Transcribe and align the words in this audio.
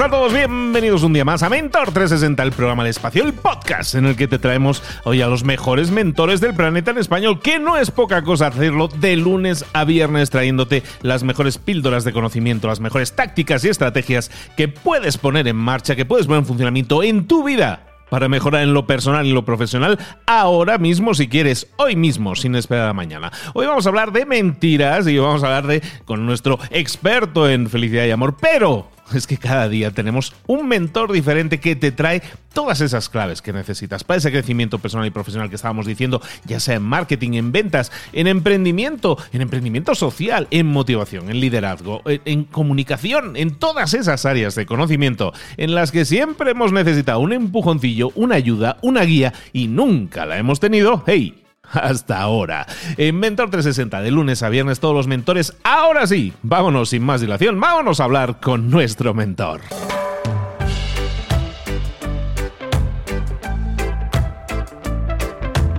A 0.00 0.10
todos, 0.10 0.32
bienvenidos 0.32 1.04
un 1.04 1.12
día 1.12 1.24
más 1.24 1.44
a 1.44 1.48
Mentor 1.48 1.92
360, 1.92 2.42
el 2.42 2.50
programa 2.50 2.82
de 2.82 2.90
espacio, 2.90 3.22
el 3.22 3.32
podcast 3.32 3.94
en 3.94 4.06
el 4.06 4.16
que 4.16 4.26
te 4.26 4.40
traemos 4.40 4.82
hoy 5.04 5.22
a 5.22 5.28
los 5.28 5.44
mejores 5.44 5.92
mentores 5.92 6.40
del 6.40 6.52
planeta 6.52 6.90
en 6.90 6.98
español, 6.98 7.38
que 7.40 7.60
no 7.60 7.76
es 7.76 7.92
poca 7.92 8.22
cosa 8.22 8.48
hacerlo 8.48 8.88
de 8.88 9.14
lunes 9.14 9.64
a 9.72 9.84
viernes 9.84 10.30
trayéndote 10.30 10.82
las 11.02 11.22
mejores 11.22 11.58
píldoras 11.58 12.02
de 12.02 12.12
conocimiento, 12.12 12.66
las 12.66 12.80
mejores 12.80 13.14
tácticas 13.14 13.64
y 13.64 13.68
estrategias 13.68 14.32
que 14.56 14.66
puedes 14.66 15.16
poner 15.16 15.46
en 15.46 15.56
marcha, 15.56 15.94
que 15.94 16.04
puedes 16.04 16.26
poner 16.26 16.40
en 16.40 16.46
funcionamiento 16.46 17.04
en 17.04 17.28
tu 17.28 17.44
vida 17.44 17.86
para 18.10 18.28
mejorar 18.28 18.62
en 18.62 18.74
lo 18.74 18.88
personal 18.88 19.24
y 19.26 19.32
lo 19.32 19.44
profesional 19.44 20.00
ahora 20.26 20.76
mismo 20.76 21.14
si 21.14 21.28
quieres, 21.28 21.68
hoy 21.76 21.94
mismo, 21.94 22.34
sin 22.34 22.56
esperar 22.56 22.88
a 22.88 22.94
mañana. 22.94 23.30
Hoy 23.52 23.66
vamos 23.66 23.86
a 23.86 23.90
hablar 23.90 24.10
de 24.10 24.26
mentiras 24.26 25.06
y 25.06 25.18
vamos 25.18 25.44
a 25.44 25.46
hablar 25.46 25.68
de 25.68 25.82
con 26.04 26.26
nuestro 26.26 26.58
experto 26.70 27.48
en 27.48 27.70
felicidad 27.70 28.06
y 28.06 28.10
amor, 28.10 28.36
pero 28.40 28.93
es 29.14 29.26
que 29.26 29.36
cada 29.36 29.68
día 29.68 29.90
tenemos 29.90 30.34
un 30.46 30.68
mentor 30.68 31.12
diferente 31.12 31.60
que 31.60 31.76
te 31.76 31.92
trae 31.92 32.22
todas 32.52 32.80
esas 32.80 33.08
claves 33.08 33.42
que 33.42 33.52
necesitas 33.52 34.04
para 34.04 34.18
ese 34.18 34.30
crecimiento 34.30 34.78
personal 34.78 35.06
y 35.06 35.10
profesional 35.10 35.48
que 35.48 35.56
estábamos 35.56 35.86
diciendo, 35.86 36.22
ya 36.44 36.60
sea 36.60 36.76
en 36.76 36.82
marketing, 36.82 37.32
en 37.32 37.52
ventas, 37.52 37.90
en 38.12 38.26
emprendimiento, 38.26 39.18
en 39.32 39.42
emprendimiento 39.42 39.94
social, 39.94 40.46
en 40.50 40.66
motivación, 40.66 41.30
en 41.30 41.40
liderazgo, 41.40 42.02
en, 42.06 42.44
comunicación, 42.44 43.36
en 43.36 43.56
todas 43.56 43.94
esas 43.94 44.24
áreas 44.24 44.54
de 44.54 44.66
conocimiento 44.66 45.32
en 45.56 45.74
las 45.74 45.90
que 45.90 46.04
siempre 46.04 46.52
hemos 46.52 46.72
necesitado 46.72 47.20
un 47.20 47.32
empujoncillo, 47.32 48.12
una 48.14 48.36
ayuda, 48.36 48.78
una 48.82 49.02
guía 49.02 49.32
y 49.52 49.66
nunca 49.66 50.26
la 50.26 50.38
hemos 50.38 50.60
tenido. 50.60 51.02
¡Hey! 51.06 51.43
Hasta 51.74 52.20
ahora. 52.20 52.66
En 52.96 53.18
Mentor 53.18 53.50
360, 53.50 54.02
de 54.02 54.10
lunes 54.10 54.42
a 54.42 54.48
viernes, 54.48 54.80
todos 54.80 54.94
los 54.94 55.06
mentores. 55.06 55.56
Ahora 55.62 56.06
sí, 56.06 56.32
vámonos 56.42 56.90
sin 56.90 57.02
más 57.04 57.20
dilación, 57.20 57.58
vámonos 57.60 58.00
a 58.00 58.04
hablar 58.04 58.40
con 58.40 58.70
nuestro 58.70 59.14
mentor. 59.14 59.60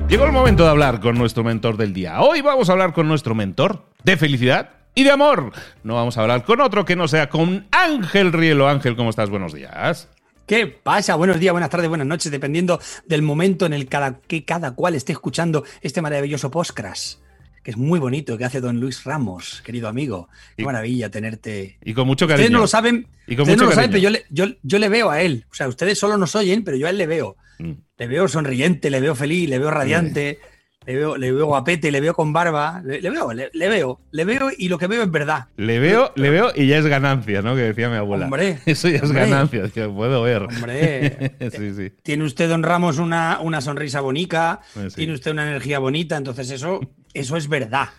Llegó 0.07 0.25
el 0.25 0.31
momento 0.31 0.63
de 0.63 0.69
hablar 0.69 1.00
con 1.00 1.17
nuestro 1.17 1.44
mentor 1.44 1.78
del 1.78 1.91
día. 1.91 2.22
Hoy 2.22 2.41
vamos 2.41 2.69
a 2.69 2.73
hablar 2.73 2.94
con 2.94 3.07
nuestro 3.07 3.35
mentor 3.35 3.85
de 4.03 4.16
felicidad 4.16 4.69
y 4.94 5.03
de 5.03 5.11
amor. 5.11 5.51
No 5.84 5.95
vamos 5.95 6.17
a 6.17 6.22
hablar 6.22 6.44
con 6.45 6.61
otro 6.61 6.85
que 6.85 6.95
no 6.95 7.07
sea 7.07 7.28
con 7.28 7.67
Ángel 7.72 8.31
Rielo. 8.31 8.69
Ángel, 8.69 8.95
¿cómo 8.95 9.09
estás? 9.09 9.29
Buenos 9.29 9.53
días. 9.53 10.07
¿Qué 10.45 10.67
pasa? 10.67 11.16
Buenos 11.16 11.39
días, 11.39 11.53
buenas 11.53 11.72
tardes, 11.72 11.89
buenas 11.89 12.06
noches, 12.06 12.31
dependiendo 12.31 12.79
del 13.07 13.23
momento 13.23 13.66
en 13.66 13.73
el 13.73 13.88
que 14.28 14.45
cada 14.45 14.75
cual 14.75 14.94
esté 14.94 15.11
escuchando 15.11 15.63
este 15.81 16.03
maravilloso 16.03 16.51
postcras 16.51 17.19
que 17.63 17.72
es 17.72 17.78
muy 17.78 17.97
bonito, 17.97 18.38
que 18.38 18.45
hace 18.45 18.61
don 18.61 18.79
Luis 18.79 19.05
Ramos, 19.05 19.63
querido 19.66 19.88
amigo. 19.88 20.29
Qué 20.55 20.63
maravilla 20.63 21.09
tenerte. 21.09 21.79
Y 21.84 21.95
con 21.95 22.05
mucho 22.05 22.28
cariño. 22.28 22.44
Ustedes 22.44 22.51
no 22.51 22.59
lo 22.59 22.67
saben, 22.67 23.07
y 23.25 23.35
con 23.35 23.47
mucho 23.47 23.63
no 23.63 23.69
lo 23.69 23.75
saben, 23.75 23.89
pero 23.89 24.03
yo 24.03 24.11
le, 24.11 24.23
yo, 24.29 24.78
le, 24.78 24.88
veo 24.88 25.09
a 25.09 25.23
él. 25.23 25.47
O 25.50 25.55
sea, 25.55 25.67
ustedes 25.67 25.97
solo 25.97 26.16
nos 26.16 26.35
oyen, 26.35 26.63
pero 26.63 26.78
yo 26.78 26.85
a 26.85 26.91
él 26.91 27.00
le 27.00 27.07
veo. 27.07 27.38
Mm. 27.57 27.72
Le 27.97 28.07
veo 28.07 28.28
sonriente, 28.28 28.91
le 28.91 29.00
veo 29.00 29.16
feliz, 29.16 29.50
le 29.50 29.57
veo 29.57 29.72
radiante 29.72 30.38
le 30.85 30.96
veo, 30.96 31.18
le 31.18 31.31
veo 31.31 31.46
guapete, 31.46 31.91
le 31.91 32.00
veo 32.00 32.13
con 32.13 32.31
barba, 32.31 32.81
le, 32.84 33.00
veo, 33.01 33.34
le, 33.34 33.50
veo, 33.69 34.00
le 34.12 34.25
veo 34.25 34.50
y 34.57 34.69
lo 34.69 34.78
que 34.78 34.88
veo 34.88 35.03
es 35.03 35.12
verdad. 35.12 35.47
Le 35.57 35.79
veo, 35.79 36.12
le 36.16 36.29
veo 36.29 36.51
y 36.56 36.68
ya 36.68 36.78
es 36.78 36.85
ganancia, 36.85 37.41
¿no? 37.41 37.56
Que 37.56 37.62
decía 37.62 37.90
mi 37.90 37.96
abuela. 37.96 38.25
Hombre, 38.25 38.59
eso 38.66 38.90
ya 38.90 38.97
es 38.97 39.12
ganancia, 39.12 39.68
que 39.69 39.88
puedo 39.88 40.22
ver. 40.22 40.44
Hombre, 40.44 41.35
sí, 41.51 41.73
sí. 41.75 41.91
tiene 42.03 42.23
usted, 42.23 42.50
don 42.50 42.63
Ramos, 42.63 43.00
una, 43.00 43.40
una 43.41 43.62
sonrisa 43.62 44.01
bonita, 44.01 44.62
tiene 44.96 45.13
usted 45.13 45.31
una 45.31 45.47
energía 45.47 45.79
bonita, 45.79 46.18
entonces 46.18 46.51
eso, 46.51 46.81
eso 47.13 47.38
es 47.38 47.47
verdad. 47.47 47.90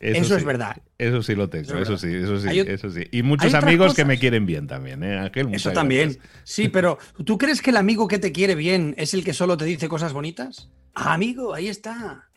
Eso, 0.00 0.36
es 0.36 0.44
verdad. 0.44 0.76
Eso 0.96 1.22
sí 1.22 1.34
lo 1.34 1.48
tengo, 1.48 1.76
eso, 1.76 1.98
sí, 1.98 2.14
eso 2.14 2.38
sí, 2.38 2.60
eso 2.60 2.88
sí. 2.88 3.02
Y 3.10 3.24
muchos 3.24 3.52
amigos 3.54 3.94
que 3.94 4.04
me 4.04 4.16
quieren 4.16 4.46
bien 4.46 4.68
también, 4.68 5.02
¿eh, 5.02 5.18
Ángel? 5.18 5.52
Eso 5.52 5.72
también. 5.72 6.18
Sí, 6.44 6.68
pero 6.68 6.98
¿tú 7.24 7.36
crees 7.36 7.60
que 7.60 7.70
el 7.70 7.76
amigo 7.76 8.06
que 8.06 8.20
te 8.20 8.30
quiere 8.30 8.54
bien 8.54 8.94
es 8.96 9.12
el 9.12 9.24
que 9.24 9.32
solo 9.32 9.56
te 9.56 9.64
dice 9.64 9.88
cosas 9.88 10.12
bonitas? 10.12 10.70
Ah, 10.94 11.14
amigo, 11.14 11.52
ahí 11.52 11.66
está 11.66 12.27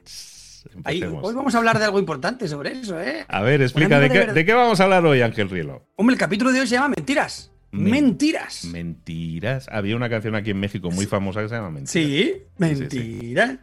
hoy 0.85 1.33
vamos 1.33 1.55
a 1.55 1.57
hablar 1.57 1.79
de 1.79 1.85
algo 1.85 1.99
importante 1.99 2.47
sobre 2.47 2.79
eso, 2.79 2.99
¿eh? 3.01 3.25
A 3.27 3.41
ver, 3.41 3.61
explica, 3.61 3.99
¿de, 3.99 4.45
qué, 4.45 4.53
vamos 4.53 4.79
a 4.79 4.83
hablar 4.83 5.05
hoy, 5.05 5.21
Ángel 5.21 5.49
Rielo? 5.49 5.87
Hombre, 5.95 6.13
el 6.13 6.19
capítulo 6.19 6.51
de 6.51 6.61
hoy 6.61 6.67
se 6.67 6.75
llama 6.75 6.89
Mentiras. 6.89 7.51
mentiras. 7.71 8.65
Mentiras. 8.65 9.67
Había 9.71 9.95
una 9.95 10.09
canción 10.09 10.35
aquí 10.35 10.51
en 10.51 10.59
México 10.59 10.91
muy 10.91 11.05
famosa 11.05 11.41
que 11.41 11.49
se 11.49 11.55
llama 11.55 11.71
Mentiras. 11.71 11.91
Sí, 11.91 12.43
Mentiras. 12.57 13.59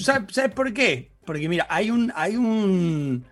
¿Sabes, 0.00 0.52
por 0.54 0.72
qué? 0.72 1.12
Porque 1.24 1.48
mira, 1.48 1.66
hay 1.68 1.90
un, 1.90 2.12
hay 2.14 2.36
un. 2.36 3.24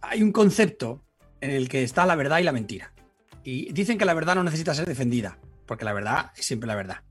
Hay 0.00 0.22
un 0.22 0.32
concepto 0.32 1.04
en 1.40 1.50
el 1.50 1.68
que 1.68 1.82
está 1.82 2.06
la 2.06 2.14
verdad 2.14 2.38
y 2.38 2.44
la 2.44 2.52
mentira. 2.52 2.92
Y 3.44 3.72
dicen 3.72 3.98
que 3.98 4.04
la 4.04 4.14
verdad 4.14 4.36
no 4.36 4.44
necesita 4.44 4.74
ser 4.74 4.86
defendida, 4.86 5.38
porque 5.66 5.84
la 5.84 5.92
verdad 5.92 6.32
es 6.36 6.46
siempre 6.46 6.66
la 6.66 6.76
verdad. 6.76 7.02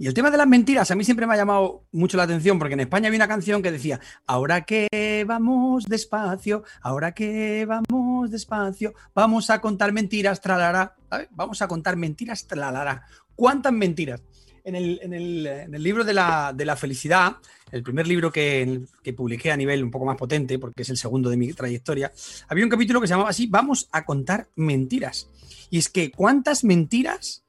Y 0.00 0.06
el 0.06 0.14
tema 0.14 0.30
de 0.30 0.36
las 0.36 0.46
mentiras 0.46 0.88
a 0.92 0.94
mí 0.94 1.02
siempre 1.02 1.26
me 1.26 1.34
ha 1.34 1.36
llamado 1.36 1.82
mucho 1.90 2.16
la 2.16 2.22
atención 2.22 2.56
porque 2.56 2.74
en 2.74 2.80
España 2.80 3.08
había 3.08 3.18
una 3.18 3.26
canción 3.26 3.62
que 3.62 3.72
decía, 3.72 3.98
ahora 4.26 4.64
que 4.64 5.24
vamos 5.26 5.86
despacio, 5.86 6.62
ahora 6.82 7.12
que 7.12 7.66
vamos 7.66 8.30
despacio, 8.30 8.94
vamos 9.12 9.50
a 9.50 9.60
contar 9.60 9.92
mentiras, 9.92 10.40
tralará, 10.40 10.94
vamos 11.30 11.62
a 11.62 11.66
contar 11.66 11.96
mentiras, 11.96 12.46
tralará. 12.46 13.06
¿Cuántas 13.34 13.72
mentiras? 13.72 14.22
En 14.62 14.76
el, 14.76 15.82
libro 15.82 16.04
de 16.04 16.14
la, 16.14 16.76
felicidad, 16.76 17.38
el 17.72 17.82
primer 17.82 18.06
libro 18.06 18.30
que, 18.30 18.82
que, 19.02 19.14
publiqué 19.14 19.50
a 19.50 19.56
nivel 19.56 19.82
un 19.82 19.90
poco 19.90 20.04
más 20.04 20.16
potente, 20.16 20.58
porque 20.58 20.82
es 20.82 20.90
el 20.90 20.98
segundo 20.98 21.30
de 21.30 21.38
mi 21.38 21.52
trayectoria, 21.54 22.12
había 22.48 22.64
un 22.64 22.70
capítulo 22.70 23.00
que 23.00 23.06
se 23.06 23.14
llamaba 23.14 23.30
así, 23.30 23.46
vamos 23.46 23.88
a 23.90 24.04
contar 24.04 24.48
mentiras. 24.54 25.28
Y 25.70 25.78
es 25.78 25.88
que 25.88 26.10
cuántas 26.10 26.64
mentiras 26.64 27.44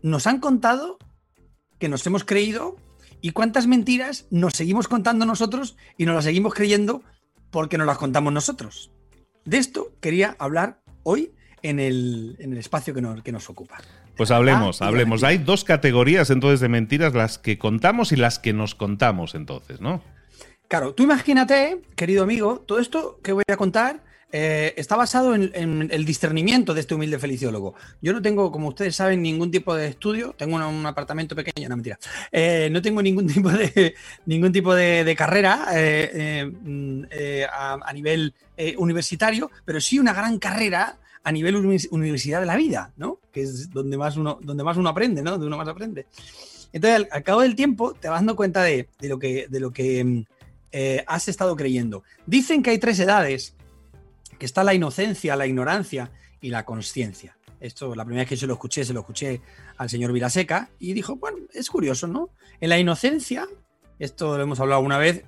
nos 0.00 0.26
han 0.26 0.40
contado 0.40 0.98
que 1.82 1.88
nos 1.88 2.06
hemos 2.06 2.22
creído 2.22 2.76
y 3.20 3.30
cuántas 3.30 3.66
mentiras 3.66 4.26
nos 4.30 4.52
seguimos 4.52 4.86
contando 4.86 5.26
nosotros 5.26 5.76
y 5.98 6.06
nos 6.06 6.14
las 6.14 6.22
seguimos 6.22 6.54
creyendo 6.54 7.02
porque 7.50 7.76
nos 7.76 7.88
las 7.88 7.98
contamos 7.98 8.32
nosotros. 8.32 8.92
De 9.44 9.56
esto 9.56 9.88
quería 10.00 10.36
hablar 10.38 10.80
hoy 11.02 11.32
en 11.60 11.80
el, 11.80 12.36
espacio 12.56 12.94
que 12.94 13.02
nos, 13.02 13.20
que 13.24 13.32
nos 13.32 13.50
ocupa. 13.50 13.78
Pues 14.16 14.30
hablemos, 14.30 14.80
hablemos. 14.80 15.24
Hay 15.24 15.38
dos 15.38 15.64
categorías 15.64 16.30
entonces 16.30 16.60
de 16.60 16.68
mentiras, 16.68 17.14
las 17.14 17.36
que 17.36 17.58
contamos 17.58 18.12
y 18.12 18.16
las 18.16 18.38
que 18.38 18.52
nos 18.52 18.76
contamos 18.76 19.34
entonces, 19.34 19.80
¿no? 19.80 20.04
Claro, 20.68 20.94
tú 20.94 21.02
imagínate, 21.02 21.82
querido 21.96 22.22
amigo, 22.22 22.60
todo 22.64 22.78
esto 22.78 23.18
que 23.24 23.32
voy 23.32 23.42
a 23.48 23.56
contar 23.56 24.04
eh, 24.34 24.72
está 24.78 24.96
basado 24.96 25.34
en, 25.34 25.90
el 25.92 26.04
discernimiento 26.06 26.72
de 26.72 26.80
este 26.80 26.94
humilde 26.94 27.18
feliciólogo. 27.18 27.74
Yo 28.00 28.14
no 28.14 28.22
tengo, 28.22 28.50
como 28.50 28.68
ustedes 28.68 28.96
saben, 28.96 29.20
ningún 29.20 29.50
tipo 29.50 29.74
de 29.74 29.88
estudio. 29.88 30.34
Tengo 30.38 30.56
un, 30.56 30.86
apartamento 30.86 31.36
pequeño, 31.36 31.68
no 31.68 31.76
mentira. 31.76 31.98
Eh, 32.32 32.70
no 32.72 32.80
tengo 32.80 33.02
ningún 33.02 33.26
tipo 33.32 33.50
de 33.50 33.94
ningún 34.24 34.50
tipo 34.50 34.74
de, 34.74 35.14
carrera 35.16 35.66
eh, 35.74 36.50
mm, 36.50 37.02
a, 37.52 37.92
nivel 37.92 38.32
universitario, 38.78 39.50
pero 39.66 39.82
sí 39.82 39.98
una 39.98 40.14
gran 40.14 40.38
carrera 40.38 40.98
a 41.24 41.30
nivel 41.30 41.54
universidad 41.90 42.40
de 42.40 42.46
la 42.46 42.56
vida, 42.56 42.90
¿no? 42.96 43.18
Que 43.32 43.42
es 43.42 43.70
donde 43.70 43.98
más 43.98 44.16
uno, 44.16 44.38
donde 44.40 44.64
más 44.64 44.78
uno 44.78 44.88
aprende, 44.88 45.22
¿no? 45.22 45.32
Donde 45.32 45.46
uno 45.46 45.58
más 45.58 45.68
aprende. 45.68 46.06
Entonces, 46.72 47.06
al, 47.12 47.22
cabo 47.22 47.42
del 47.42 47.54
tiempo, 47.54 47.92
te 47.92 48.08
vas 48.08 48.20
dando 48.20 48.34
cuenta 48.34 48.62
de, 48.62 48.88
lo 49.02 49.18
que, 49.18 49.46
de 49.48 49.60
lo 49.60 49.72
que 49.72 50.02
mm, 50.02 50.24
has 51.06 51.28
estado 51.28 51.54
creyendo. 51.54 52.02
Dicen 52.24 52.62
que 52.62 52.70
hay 52.70 52.78
tres 52.78 52.98
edades 52.98 53.54
que 54.42 54.46
está 54.46 54.64
la 54.64 54.74
inocencia, 54.74 55.36
la 55.36 55.46
ignorancia 55.46 56.10
y 56.40 56.50
la 56.50 56.64
conciencia. 56.64 57.36
Esto, 57.60 57.94
la 57.94 58.04
primera 58.04 58.22
vez 58.22 58.28
que 58.28 58.34
yo 58.34 58.48
lo 58.48 58.54
escuché, 58.54 58.84
se 58.84 58.92
lo 58.92 58.98
escuché 58.98 59.40
al 59.76 59.88
señor 59.88 60.12
Vilaseca 60.12 60.68
y 60.80 60.94
dijo, 60.94 61.14
bueno, 61.14 61.46
es 61.54 61.70
curioso, 61.70 62.08
¿no? 62.08 62.28
En 62.60 62.70
la 62.70 62.76
inocencia, 62.76 63.46
esto 64.00 64.36
lo 64.36 64.42
hemos 64.42 64.58
hablado 64.58 64.80
una 64.80 64.98
vez, 64.98 65.22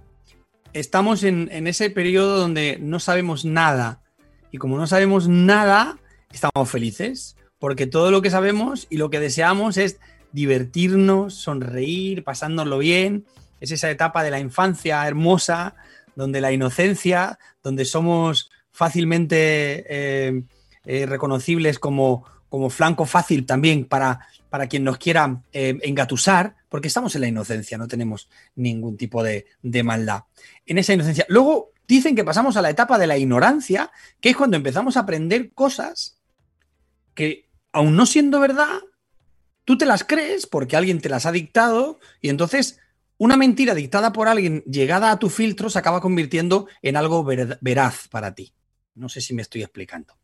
estamos 0.73 1.23
en, 1.23 1.49
ese 1.69 1.91
periodo 1.91 2.39
donde 2.39 2.77
no 2.81 2.99
sabemos 2.99 3.45
nada. 3.45 4.03
Y 4.51 4.59
como 4.59 4.79
no 4.79 4.89
sabemos 4.89 5.29
nada, 5.29 5.97
estamos 6.33 6.69
felices, 6.69 7.37
porque 7.61 7.87
todo 7.87 8.11
lo 8.11 8.21
que 8.21 8.31
sabemos 8.31 8.89
y 8.91 8.97
lo 8.97 9.11
que 9.11 9.21
deseamos 9.21 9.77
es 9.77 10.01
divertirnos, 10.33 11.35
sonreír, 11.35 12.25
pasárnoslo 12.25 12.79
bien. 12.79 13.27
Es 13.61 13.71
esa 13.71 13.93
etapa 13.93 14.25
de 14.25 14.33
la 14.33 14.41
infancia 14.41 15.07
hermosa, 15.07 15.77
donde 16.17 16.41
la 16.41 16.51
inocencia, 16.51 17.39
donde 17.63 17.85
somos 17.85 18.51
fácilmente 18.75 19.87
eh, 19.89 20.43
eh, 20.85 21.07
reconocibles 21.07 21.79
como, 21.79 22.25
como 22.49 22.69
flanco 22.69 23.07
fácil 23.07 23.47
también 23.47 23.85
para, 23.85 24.27
para 24.51 24.67
quien 24.67 24.83
nos 24.83 24.99
quiera 24.99 25.43
eh, 25.53 25.79
engatusar, 25.83 26.57
porque 26.69 26.89
estamos 26.89 27.15
en 27.15 27.21
la 27.21 27.29
inocencia, 27.29 27.79
no 27.79 27.87
tenemos 27.87 28.29
ningún 28.57 28.97
tipo 28.97 29.23
de, 29.23 29.47
de, 29.63 29.83
maldad. 29.85 30.25
En 30.67 30.79
esa 30.79 30.93
inocencia. 30.93 31.25
Luego 31.29 31.71
dicen 31.87 32.17
que 32.17 32.25
pasamos 32.25 32.57
a 32.57 32.63
la 32.63 32.71
etapa 32.71 32.99
de 32.99 33.07
la 33.07 33.17
ignorancia, 33.17 33.93
que 34.21 34.31
es 34.31 34.37
cuando 34.37 34.57
empezamos 34.57 34.97
a 34.97 35.01
aprender 35.01 35.53
cosas 35.53 36.19
que, 37.15 37.49
aun 37.71 37.95
no 37.95 38.07
siendo 38.07 38.41
verdad, 38.41 38.81
tú 39.65 39.79
te 39.79 39.87
las 39.87 40.03
crees 40.03 40.49
porque 40.49 40.77
alguien 40.77 41.01
te 41.01 41.09
las 41.09 41.27
ha 41.27 41.33
dictado 41.33 42.01
y 42.21 42.29
entonces 42.29 42.81
una 43.19 43.37
mentira 43.37 43.75
dictada 43.75 44.13
por 44.13 44.27
alguien 44.27 44.65
llegada 44.65 45.13
a 45.13 45.19
tu 45.21 45.31
filtro 45.31 45.71
se 45.71 45.79
acaba 45.79 46.01
convirtiendo 46.01 46.67
en 46.83 46.97
algo 46.97 47.25
veraz 47.25 48.09
para 48.09 48.35
ti. 48.35 48.54
No 48.95 49.09
sé 49.09 49.21
si 49.21 49.35
me 49.35 49.43
estoy 49.43 49.63
explicando. 49.63 50.17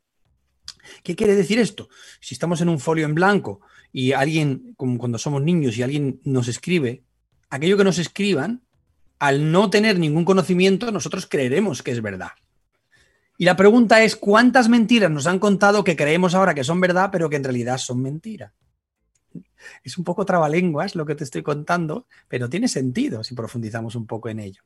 ¿Qué 1.03 1.17
quiere 1.17 1.35
decir 1.35 1.59
esto? 1.59 1.89
Si 2.21 2.35
estamos 2.35 2.61
en 2.61 2.69
un 2.69 2.79
folio 2.79 3.05
en 3.05 3.15
blanco 3.15 3.61
y 3.93 4.13
alguien, 4.13 4.75
como 4.77 4.99
cuando 4.99 5.19
somos 5.19 5.43
niños 5.43 5.77
y 5.77 5.83
alguien 5.83 6.21
nos 6.25 6.49
escribe, 6.49 7.03
aquello 7.49 7.77
que 7.77 7.85
nos 7.85 7.99
escriban, 7.99 8.63
al 9.19 9.53
no 9.53 9.69
tener 9.71 9.99
ningún 9.99 10.25
conocimiento, 10.25 10.91
nosotros 10.91 11.27
creeremos 11.27 11.83
que 11.83 11.91
es 11.91 12.01
verdad. 12.01 12.31
Y 13.37 13.45
la 13.45 13.57
pregunta 13.57 14.03
es, 14.03 14.17
¿cuántas 14.17 14.69
mentiras 14.69 15.11
nos 15.11 15.27
han 15.27 15.39
contado 15.39 15.83
que 15.85 15.97
creemos 15.97 16.35
ahora 16.35 16.55
que 16.55 16.65
son 16.65 16.81
verdad, 16.81 17.11
pero 17.11 17.29
que 17.29 17.37
en 17.37 17.45
realidad 17.45 17.79
son 17.79 18.03
mentiras? 18.03 18.53
Es 19.83 19.99
un 19.99 20.05
poco 20.05 20.25
trabalenguas 20.25 20.95
lo 20.95 21.07
que 21.07 21.15
te 21.15 21.25
estoy 21.25 21.43
contando, 21.43 22.07
pero 22.29 22.49
tiene 22.49 22.69
sentido 22.69 23.25
si 23.25 23.35
profundizamos 23.35 23.95
un 23.95 24.07
poco 24.07 24.29
en 24.29 24.41
ello. 24.41 24.63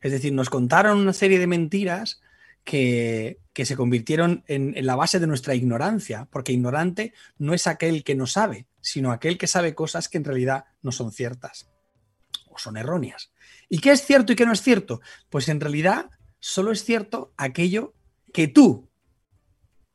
Es 0.00 0.12
decir, 0.12 0.32
nos 0.32 0.50
contaron 0.50 0.98
una 0.98 1.12
serie 1.12 1.38
de 1.38 1.46
mentiras 1.46 2.20
que, 2.64 3.38
se 3.54 3.76
convirtieron 3.76 4.42
en, 4.48 4.74
la 4.84 4.96
base 4.96 5.20
de 5.20 5.26
nuestra 5.26 5.54
ignorancia, 5.54 6.28
porque 6.30 6.52
ignorante 6.52 7.12
no 7.38 7.54
es 7.54 7.66
aquel 7.66 8.02
que 8.02 8.14
no 8.14 8.26
sabe, 8.26 8.66
sino 8.80 9.12
aquel 9.12 9.38
que 9.38 9.46
sabe 9.46 9.74
cosas 9.74 10.08
que 10.08 10.18
en 10.18 10.24
realidad 10.24 10.64
no 10.82 10.90
son 10.90 11.12
ciertas 11.12 11.68
o 12.48 12.58
son 12.58 12.76
erróneas. 12.76 13.30
¿Y 13.68 13.78
qué 13.78 13.92
es 13.92 14.04
cierto 14.04 14.32
y 14.32 14.36
qué 14.36 14.46
no 14.46 14.52
es 14.52 14.62
cierto? 14.62 15.00
Pues 15.30 15.48
en 15.48 15.60
realidad 15.60 16.10
solo 16.40 16.72
es 16.72 16.84
cierto 16.84 17.32
aquello 17.36 17.94
que 18.32 18.48
tú 18.48 18.88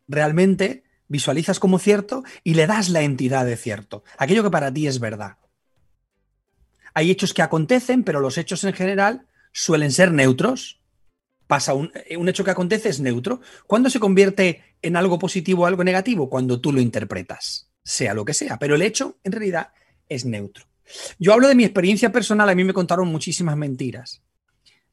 realmente 0.07 0.83
visualizas 1.07 1.59
como 1.59 1.79
cierto 1.79 2.23
y 2.43 2.53
le 2.53 2.67
das 2.67 2.89
la 2.89 3.01
entidad 3.01 3.45
de 3.45 3.57
cierto, 3.57 4.03
aquello 4.17 4.43
que 4.43 4.51
para 4.51 4.73
ti 4.73 4.87
es 4.87 4.99
verdad. 4.99 5.37
Hay 6.93 7.11
hechos 7.11 7.33
que 7.33 7.41
acontecen, 7.41 8.03
pero 8.03 8.19
los 8.19 8.37
hechos 8.37 8.63
en 8.63 8.73
general 8.73 9.27
suelen 9.51 9.91
ser 9.91 10.11
neutros, 10.11 10.78
pasa 11.49 11.73
eh, 12.05 12.15
un, 12.15 12.29
hecho 12.29 12.43
que 12.43 12.51
acontece 12.51 12.89
es 12.89 12.99
neutro. 12.99 13.41
¿Cuándo 13.65 13.89
se 13.89 13.99
convierte 13.99 14.61
en 14.83 14.95
algo 14.95 15.17
positivo 15.17 15.63
o 15.63 15.65
algo 15.65 15.83
negativo? 15.83 16.29
Cuando 16.29 16.61
tú 16.61 16.71
lo 16.71 16.79
interpretas, 16.79 17.71
sea 17.83 18.13
lo 18.13 18.23
que 18.23 18.35
sea. 18.35 18.59
Pero 18.59 18.75
el 18.75 18.83
hecho, 18.83 19.17
en 19.23 19.31
realidad, 19.31 19.73
es 20.07 20.25
neutro. 20.25 20.65
Yo 21.17 21.33
hablo 21.33 21.47
de 21.47 21.55
mi 21.55 21.63
experiencia 21.63 22.11
personal. 22.11 22.49
A 22.49 22.53
mí 22.53 22.63
me 22.63 22.71
contaron 22.71 23.07
muchísimas 23.07 23.57
mentiras. 23.57 24.21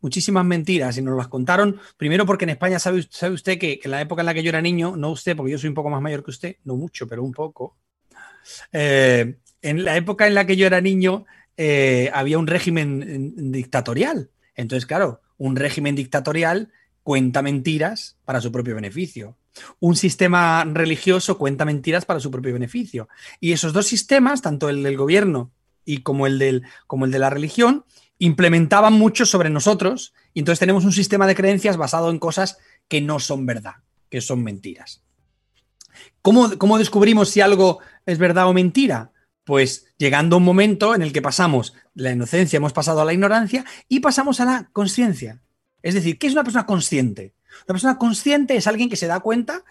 Muchísimas 0.01 0.47
mentiras. 0.47 0.97
Y 0.97 1.03
nos 1.03 1.19
las 1.19 1.29
contaron, 1.29 1.79
primero 1.99 2.25
porque 2.25 2.47
en 2.47 2.51
España 2.51 2.79
sabe, 2.79 3.01
usted 3.01 3.59
que, 3.59 3.81
en 3.85 3.91
la 3.91 4.01
época 4.01 4.23
en 4.23 4.27
la 4.27 4.33
que 4.33 4.43
yo 4.43 4.49
era 4.49 4.63
niño, 4.63 4.97
no 4.97 5.11
usted, 5.11 5.37
porque 5.37 5.53
yo 5.53 5.59
soy 5.59 5.69
un 5.69 5.75
poco 5.75 5.91
más 5.91 6.01
mayor 6.01 6.25
que 6.25 6.31
usted, 6.31 6.57
no 6.65 6.77
mucho, 6.77 7.07
pero 7.07 7.23
un 7.23 7.33
poco. 7.33 7.77
Eh, 8.73 9.37
en 9.61 9.85
la 9.85 9.95
época 9.95 10.27
en 10.27 10.33
la 10.33 10.47
que 10.47 10.57
yo 10.57 10.67
era 10.67 10.81
niño, 10.81 11.27
eh, 11.59 12.11
había 12.15 12.39
un 12.39 12.47
régimen 12.47 13.53
dictatorial. 13.53 14.31
Entonces, 14.55 14.87
claro, 14.87 15.21
un 15.39 15.57
régimen 15.57 15.95
dictatorial 15.95 16.73
cuenta 17.03 17.43
mentiras 17.43 18.17
para 18.25 18.41
su 18.41 18.51
propio 18.51 18.75
beneficio. 18.75 19.37
Un 19.81 19.97
sistema 19.97 20.65
religioso 20.65 21.39
cuenta 21.39 21.65
mentiras 21.65 22.05
para 22.05 22.21
su 22.21 22.31
propio 22.31 22.53
beneficio. 22.53 23.09
Y 23.41 23.53
esos 23.53 23.73
dos 23.73 23.87
sistemas, 23.87 24.43
tanto 24.43 24.69
el 24.69 24.83
del 24.83 24.97
gobierno 24.97 25.53
y 25.85 25.99
como 25.99 26.27
el, 26.27 26.39
del, 26.39 26.63
como 26.87 27.05
el 27.05 27.13
de 27.13 27.19
la 27.19 27.31
religión, 27.31 27.85
implementaban 28.19 28.95
mucho 28.95 29.25
sobre 29.25 29.51
nosotros. 29.51 30.15
Y 30.35 30.41
entonces 30.41 30.59
tenemos 30.59 30.85
un 30.85 30.93
sistema 30.93 31.27
de 31.27 31.35
creencias 31.35 31.77
basado 31.77 32.11
en 32.11 32.19
cosas 32.19 32.59
que 32.89 33.01
no 33.01 33.21
son 33.21 33.47
verdad, 33.47 33.77
que 34.11 34.21
son 34.21 34.43
mentiras. 34.43 35.03
¿Cómo, 36.23 36.59
cómo 36.59 36.77
descubrimos 36.77 37.31
si 37.31 37.41
algo 37.41 37.79
es 38.05 38.19
verdad 38.19 38.49
o 38.49 38.53
mentira? 38.53 39.13
Pues 39.47 39.87
llegando 39.97 40.35
a 40.35 40.39
un 40.39 40.45
momento 40.45 40.93
en 40.97 41.03
el 41.03 41.13
que 41.13 41.23
pasamos 41.23 41.73
la 41.95 42.11
inocencia, 42.11 42.57
hemos 42.57 42.73
pasado 42.73 43.01
a 43.01 43.05
la 43.05 43.13
ignorancia 43.13 43.65
y 43.89 44.01
pasamos 44.01 44.41
a 44.41 44.45
la 44.45 44.71
conciencia. 44.73 45.41
Es 45.83 45.95
decir, 45.95 46.19
¿qué 46.19 46.27
es 46.27 46.33
una 46.33 46.43
persona 46.43 46.67
consciente? 46.67 47.33
Una 47.61 47.75
persona 47.75 47.97
consciente 47.97 48.57
es 48.57 48.67
alguien 48.67 48.91
que 48.91 48.97
se 48.97 49.07
da 49.07 49.21
cuenta 49.21 49.63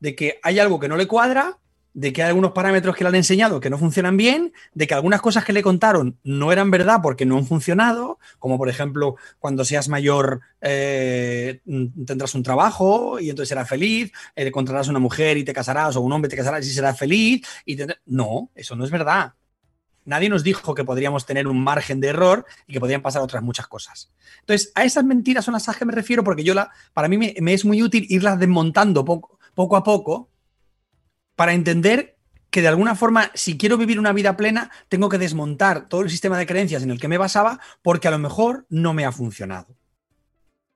de 0.00 0.14
que 0.14 0.38
hay 0.42 0.58
algo 0.58 0.78
que 0.78 0.86
no 0.86 0.98
le 0.98 1.08
cuadra, 1.08 1.58
de 1.94 2.12
que 2.12 2.22
hay 2.22 2.28
algunos 2.28 2.52
parámetros 2.52 2.96
que 2.96 3.04
le 3.04 3.08
han 3.08 3.14
enseñado 3.14 3.60
que 3.60 3.70
no 3.70 3.78
funcionan 3.78 4.16
bien, 4.16 4.52
de 4.74 4.86
que 4.86 4.94
algunas 4.94 5.20
cosas 5.20 5.44
que 5.44 5.52
le 5.52 5.62
contaron 5.62 6.18
no 6.24 6.52
eran 6.52 6.70
verdad 6.70 7.00
porque 7.02 7.26
no 7.26 7.36
han 7.36 7.46
funcionado, 7.46 8.18
como 8.38 8.58
por 8.58 8.68
ejemplo 8.68 9.16
cuando 9.38 9.64
seas 9.64 9.88
mayor 9.88 10.40
eh, 10.60 11.60
tendrás 12.06 12.34
un 12.34 12.42
trabajo 12.42 13.20
y 13.20 13.30
entonces 13.30 13.50
serás 13.50 13.68
feliz, 13.68 14.12
eh, 14.36 14.46
encontrarás 14.46 14.88
una 14.88 14.98
mujer 14.98 15.36
y 15.36 15.44
te 15.44 15.52
casarás 15.52 15.96
o 15.96 16.00
un 16.00 16.12
hombre 16.12 16.28
te 16.28 16.36
casarás 16.36 16.66
y 16.66 16.70
serás 16.70 16.98
feliz. 16.98 17.46
Y 17.66 17.76
No, 18.06 18.50
eso 18.54 18.76
no 18.76 18.84
es 18.84 18.90
verdad. 18.90 19.34
Nadie 20.04 20.28
nos 20.28 20.42
dijo 20.42 20.74
que 20.74 20.84
podríamos 20.84 21.26
tener 21.26 21.46
un 21.46 21.62
margen 21.62 22.00
de 22.00 22.08
error 22.08 22.44
y 22.66 22.72
que 22.72 22.80
podrían 22.80 23.02
pasar 23.02 23.22
otras 23.22 23.42
muchas 23.42 23.68
cosas. 23.68 24.10
Entonces, 24.40 24.72
a 24.74 24.84
esas 24.84 25.04
mentiras 25.04 25.44
son 25.44 25.52
las 25.52 25.76
que 25.76 25.84
me 25.84 25.92
refiero 25.92 26.24
porque 26.24 26.42
yo 26.42 26.54
la, 26.54 26.72
para 26.92 27.08
mí 27.08 27.18
me, 27.18 27.34
es 27.52 27.64
muy 27.64 27.82
útil 27.82 28.06
irlas 28.08 28.38
desmontando 28.38 29.04
poco, 29.04 29.38
poco 29.54 29.76
a 29.76 29.84
poco 29.84 30.31
para 31.42 31.54
entender 31.54 32.16
que 32.50 32.62
de 32.62 32.68
alguna 32.68 32.94
forma, 32.94 33.32
si 33.34 33.58
quiero 33.58 33.76
vivir 33.76 33.98
una 33.98 34.12
vida 34.12 34.36
plena, 34.36 34.70
tengo 34.88 35.08
que 35.08 35.18
desmontar 35.18 35.88
todo 35.88 36.02
el 36.02 36.08
sistema 36.08 36.38
de 36.38 36.46
creencias 36.46 36.84
en 36.84 36.92
el 36.92 37.00
que 37.00 37.08
me 37.08 37.18
basaba 37.18 37.58
porque 37.82 38.06
a 38.06 38.12
lo 38.12 38.20
mejor 38.20 38.64
no 38.68 38.94
me 38.94 39.04
ha 39.04 39.10
funcionado. 39.10 39.76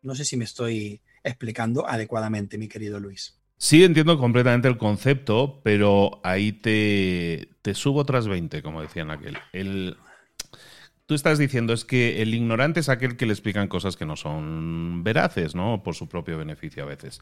No 0.03 0.17
sé 0.17 0.25
si 0.25 0.37
me 0.37 0.45
estoy 0.45 1.03
explicando 1.23 1.89
adecuadamente, 1.89 2.59
mi 2.59 2.67
querido 2.67 2.99
Luis. 2.99 3.39
Sí, 3.59 3.85
entiendo 3.85 4.19
completamente 4.19 4.67
el 4.67 4.77
concepto, 4.77 5.61
pero 5.63 6.21
ahí 6.25 6.51
te, 6.51 7.49
te 7.63 7.73
subo 7.73 8.01
otras 8.01 8.27
20, 8.27 8.61
como 8.61 8.83
decían 8.83 9.13
aquel. 9.13 9.39
El, 9.53 9.97
tú 11.07 11.15
estás 11.15 11.39
diciendo 11.39 11.75
es 11.75 11.85
que 11.85 12.23
el 12.23 12.35
ignorante 12.35 12.81
es 12.81 12.89
aquel 12.89 13.17
que 13.17 13.27
le 13.27 13.35
explican 13.35 13.69
cosas 13.69 13.97
que 13.97 14.05
no 14.05 14.17
son 14.17 15.05
veraces, 15.05 15.55
¿no? 15.55 15.85
Por 15.85 15.95
su 15.95 16.09
propio 16.09 16.37
beneficio 16.37 16.83
a 16.83 16.87
veces. 16.87 17.21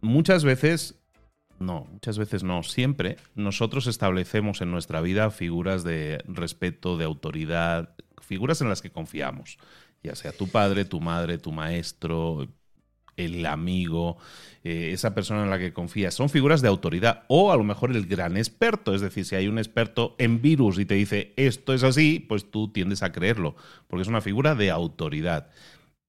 Muchas 0.00 0.44
veces, 0.44 1.00
no, 1.58 1.86
muchas 1.90 2.18
veces 2.18 2.42
no, 2.42 2.62
siempre 2.62 3.16
nosotros 3.34 3.86
establecemos 3.86 4.60
en 4.60 4.70
nuestra 4.70 5.00
vida 5.00 5.30
figuras 5.30 5.84
de 5.84 6.22
respeto, 6.26 6.96
de 6.96 7.04
autoridad, 7.04 7.90
figuras 8.20 8.60
en 8.60 8.68
las 8.68 8.82
que 8.82 8.90
confiamos, 8.90 9.58
ya 10.02 10.14
sea 10.14 10.32
tu 10.32 10.48
padre, 10.48 10.84
tu 10.84 11.00
madre, 11.00 11.38
tu 11.38 11.52
maestro, 11.52 12.48
el 13.16 13.46
amigo, 13.46 14.18
eh, 14.64 14.90
esa 14.92 15.14
persona 15.14 15.44
en 15.44 15.50
la 15.50 15.58
que 15.58 15.72
confías. 15.72 16.14
Son 16.14 16.28
figuras 16.28 16.62
de 16.62 16.68
autoridad 16.68 17.24
o 17.28 17.52
a 17.52 17.56
lo 17.56 17.64
mejor 17.64 17.94
el 17.94 18.06
gran 18.06 18.36
experto. 18.36 18.94
Es 18.94 19.00
decir, 19.00 19.24
si 19.24 19.36
hay 19.36 19.48
un 19.48 19.58
experto 19.58 20.14
en 20.18 20.42
virus 20.42 20.78
y 20.78 20.84
te 20.84 20.94
dice 20.94 21.32
esto 21.36 21.74
es 21.74 21.82
así, 21.82 22.20
pues 22.20 22.50
tú 22.50 22.68
tiendes 22.72 23.02
a 23.02 23.12
creerlo, 23.12 23.56
porque 23.88 24.02
es 24.02 24.08
una 24.08 24.20
figura 24.20 24.54
de 24.54 24.70
autoridad. 24.70 25.48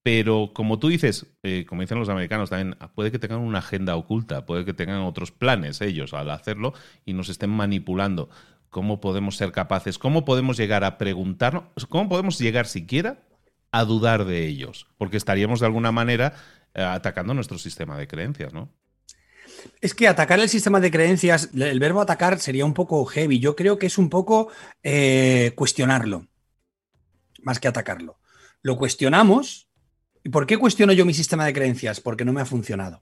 Pero 0.06 0.52
como 0.54 0.78
tú 0.78 0.86
dices, 0.86 1.26
eh, 1.42 1.66
como 1.68 1.80
dicen 1.80 1.98
los 1.98 2.08
americanos 2.08 2.48
también, 2.48 2.78
puede 2.94 3.10
que 3.10 3.18
tengan 3.18 3.40
una 3.40 3.58
agenda 3.58 3.96
oculta, 3.96 4.46
puede 4.46 4.64
que 4.64 4.72
tengan 4.72 5.00
otros 5.00 5.32
planes 5.32 5.80
ellos 5.80 6.14
al 6.14 6.30
hacerlo 6.30 6.74
y 7.04 7.12
nos 7.12 7.28
estén 7.28 7.50
manipulando. 7.50 8.30
¿Cómo 8.70 9.00
podemos 9.00 9.36
ser 9.36 9.50
capaces? 9.50 9.98
¿Cómo 9.98 10.24
podemos 10.24 10.56
llegar 10.58 10.84
a 10.84 10.96
preguntarnos? 10.96 11.64
¿Cómo 11.88 12.08
podemos 12.08 12.38
llegar 12.38 12.68
siquiera 12.68 13.24
a 13.72 13.84
dudar 13.84 14.26
de 14.26 14.46
ellos? 14.46 14.86
Porque 14.96 15.16
estaríamos 15.16 15.58
de 15.58 15.66
alguna 15.66 15.90
manera 15.90 16.36
eh, 16.74 16.82
atacando 16.82 17.34
nuestro 17.34 17.58
sistema 17.58 17.98
de 17.98 18.06
creencias, 18.06 18.52
¿no? 18.52 18.72
Es 19.80 19.92
que 19.92 20.06
atacar 20.06 20.38
el 20.38 20.48
sistema 20.48 20.78
de 20.78 20.92
creencias, 20.92 21.50
el 21.52 21.80
verbo 21.80 22.00
atacar 22.00 22.38
sería 22.38 22.64
un 22.64 22.74
poco 22.74 23.04
heavy. 23.06 23.40
Yo 23.40 23.56
creo 23.56 23.76
que 23.76 23.86
es 23.86 23.98
un 23.98 24.08
poco 24.08 24.52
eh, 24.84 25.50
cuestionarlo, 25.56 26.28
más 27.42 27.58
que 27.58 27.66
atacarlo. 27.66 28.20
Lo 28.62 28.76
cuestionamos. 28.76 29.65
¿Y 30.26 30.28
por 30.28 30.44
qué 30.44 30.58
cuestiono 30.58 30.92
yo 30.92 31.04
mi 31.04 31.14
sistema 31.14 31.46
de 31.46 31.52
creencias? 31.52 32.00
Porque 32.00 32.24
no 32.24 32.32
me 32.32 32.40
ha 32.40 32.44
funcionado. 32.44 33.00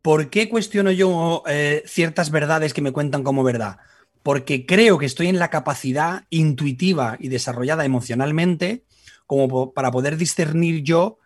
¿Por 0.00 0.30
qué 0.30 0.48
cuestiono 0.48 0.92
yo 0.92 1.42
eh, 1.48 1.82
ciertas 1.86 2.30
verdades 2.30 2.72
que 2.72 2.82
me 2.82 2.92
cuentan 2.92 3.24
como 3.24 3.42
verdad? 3.42 3.78
Porque 4.22 4.64
creo 4.64 4.96
que 4.96 5.06
estoy 5.06 5.26
en 5.26 5.40
la 5.40 5.50
capacidad 5.50 6.22
intuitiva 6.30 7.16
y 7.18 7.30
desarrollada 7.30 7.84
emocionalmente 7.84 8.84
como 9.26 9.72
para 9.72 9.90
poder 9.90 10.16
discernir 10.16 10.84
yo 10.84 11.18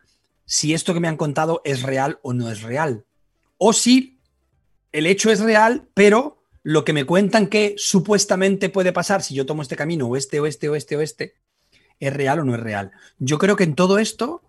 si 0.46 0.72
esto 0.72 0.94
que 0.94 1.00
me 1.00 1.08
han 1.08 1.18
contado 1.18 1.60
es 1.66 1.82
real 1.82 2.18
o 2.22 2.32
no 2.32 2.50
es 2.50 2.62
real. 2.62 3.04
O 3.58 3.74
si 3.74 4.20
el 4.90 5.06
hecho 5.06 5.30
es 5.30 5.40
real, 5.40 5.86
pero 5.92 6.42
lo 6.62 6.82
que 6.82 6.94
me 6.94 7.04
cuentan 7.04 7.48
que 7.48 7.74
supuestamente 7.76 8.70
puede 8.70 8.94
pasar 8.94 9.22
si 9.22 9.34
yo 9.34 9.44
tomo 9.44 9.60
este 9.60 9.76
camino, 9.76 10.06
o 10.06 10.16
este, 10.16 10.40
o 10.40 10.46
este, 10.46 10.70
o 10.70 10.74
este, 10.74 10.96
o 10.96 11.02
este, 11.02 11.34
es 12.00 12.12
real 12.14 12.38
o 12.38 12.44
no 12.44 12.54
es 12.54 12.60
real. 12.60 12.92
Yo 13.18 13.36
creo 13.36 13.56
que 13.56 13.64
en 13.64 13.74
todo 13.74 13.98
esto, 13.98 14.42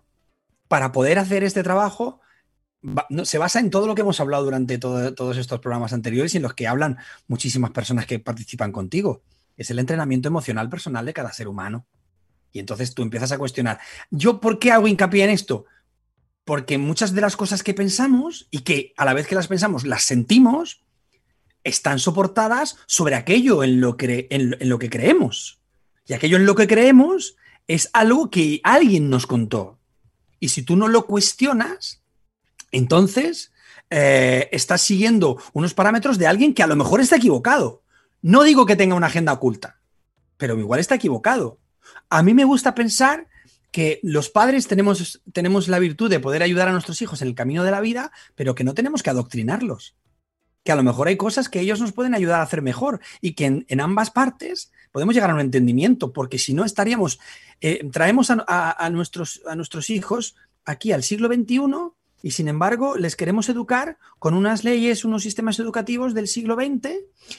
para 0.68 0.92
poder 0.92 1.18
hacer 1.18 1.44
este 1.44 1.62
trabajo, 1.62 2.20
se 3.24 3.38
basa 3.38 3.58
en 3.58 3.70
todo 3.70 3.86
lo 3.86 3.94
que 3.94 4.02
hemos 4.02 4.20
hablado 4.20 4.44
durante 4.44 4.78
todos 4.78 5.36
estos 5.36 5.60
programas 5.60 5.92
anteriores 5.92 6.34
y 6.34 6.36
en 6.36 6.44
los 6.44 6.54
que 6.54 6.68
hablan 6.68 6.98
muchísimas 7.26 7.72
personas 7.72 8.06
que 8.06 8.20
participan 8.20 8.70
contigo. 8.70 9.22
Es 9.56 9.70
el 9.70 9.78
entrenamiento 9.80 10.28
emocional 10.28 10.68
personal 10.68 11.04
de 11.04 11.12
cada 11.12 11.32
ser 11.32 11.48
humano. 11.48 11.86
Y 12.52 12.60
entonces 12.60 12.94
tú 12.94 13.02
empiezas 13.02 13.32
a 13.32 13.38
cuestionar, 13.38 13.80
¿yo 14.10 14.40
por 14.40 14.58
qué 14.58 14.72
hago 14.72 14.86
hincapié 14.86 15.24
en 15.24 15.30
esto? 15.30 15.66
porque 16.48 16.78
muchas 16.78 17.12
de 17.12 17.20
las 17.20 17.36
cosas 17.36 17.62
que 17.62 17.74
pensamos 17.74 18.48
y 18.50 18.60
que 18.60 18.94
a 18.96 19.04
la 19.04 19.12
vez 19.12 19.26
que 19.26 19.34
las 19.34 19.48
pensamos 19.48 19.84
las 19.84 20.04
sentimos, 20.04 20.80
están 21.62 21.98
soportadas 21.98 22.78
sobre 22.86 23.16
aquello 23.16 23.62
en 23.62 23.82
lo, 23.82 23.98
en, 24.00 24.56
lo 24.66 24.78
que 24.78 24.88
creemos. 24.88 25.60
Y 26.06 26.14
aquello 26.14 26.38
en 26.38 26.46
lo 26.46 26.54
que 26.54 26.66
creemos 26.66 27.36
es 27.66 27.90
algo 27.92 28.30
que 28.30 28.62
alguien 28.64 29.10
nos 29.10 29.26
contó. 29.26 29.77
Y 30.40 30.48
si 30.48 30.62
tú 30.62 30.76
no 30.76 30.88
lo 30.88 31.06
cuestionas, 31.06 32.02
entonces 32.70 33.52
eh, 33.90 34.48
estás 34.52 34.82
siguiendo 34.82 35.38
unos 35.52 35.74
parámetros 35.74 36.18
de 36.18 36.26
alguien 36.26 36.54
que 36.54 36.62
a 36.62 36.66
lo 36.66 36.76
mejor 36.76 37.00
está 37.00 37.16
equivocado. 37.16 37.82
No 38.22 38.42
digo 38.42 38.66
que 38.66 38.76
tenga 38.76 38.94
una 38.94 39.06
agenda 39.06 39.32
oculta, 39.32 39.80
pero 40.36 40.58
igual 40.58 40.80
está 40.80 40.96
equivocado. 40.96 41.58
A 42.10 42.22
mí 42.22 42.34
me 42.34 42.44
gusta 42.44 42.74
pensar 42.74 43.28
que 43.70 44.00
los 44.02 44.30
padres 44.30 44.66
tenemos, 44.66 45.22
tenemos 45.32 45.68
la 45.68 45.78
virtud 45.78 46.10
de 46.10 46.20
poder 46.20 46.42
ayudar 46.42 46.68
a 46.68 46.72
nuestros 46.72 47.02
hijos 47.02 47.22
en 47.22 47.28
el 47.28 47.34
camino 47.34 47.64
de 47.64 47.70
la 47.70 47.80
vida, 47.80 48.12
pero 48.34 48.54
que 48.54 48.64
no 48.64 48.74
tenemos 48.74 49.02
que 49.02 49.10
adoctrinarlos. 49.10 49.94
Que 50.64 50.72
a 50.72 50.76
lo 50.76 50.82
mejor 50.82 51.08
hay 51.08 51.16
cosas 51.16 51.48
que 51.48 51.60
ellos 51.60 51.80
nos 51.80 51.92
pueden 51.92 52.14
ayudar 52.14 52.40
a 52.40 52.44
hacer 52.44 52.62
mejor 52.62 53.00
y 53.20 53.32
que 53.32 53.64
en, 53.66 53.80
ambas 53.80 54.10
partes 54.10 54.72
podemos 54.92 55.14
llegar 55.14 55.30
a 55.30 55.34
un 55.34 55.40
entendimiento, 55.40 56.12
porque 56.12 56.38
si 56.38 56.54
no 56.54 56.64
estaríamos, 56.64 57.18
eh, 57.60 57.88
traemos 57.92 58.30
a, 58.30 58.90
nuestros, 58.90 59.42
a 59.46 59.54
nuestros 59.54 59.90
hijos 59.90 60.36
aquí 60.64 60.92
al 60.92 61.02
siglo 61.02 61.28
XXI 61.28 61.92
y 62.20 62.32
sin 62.32 62.48
embargo, 62.48 62.96
les 62.96 63.14
queremos 63.14 63.48
educar 63.48 63.96
con 64.18 64.34
unas 64.34 64.64
leyes, 64.64 65.04
unos 65.04 65.22
sistemas 65.22 65.60
educativos 65.60 66.14
del 66.14 66.26
siglo 66.26 66.56
XX 66.56 66.90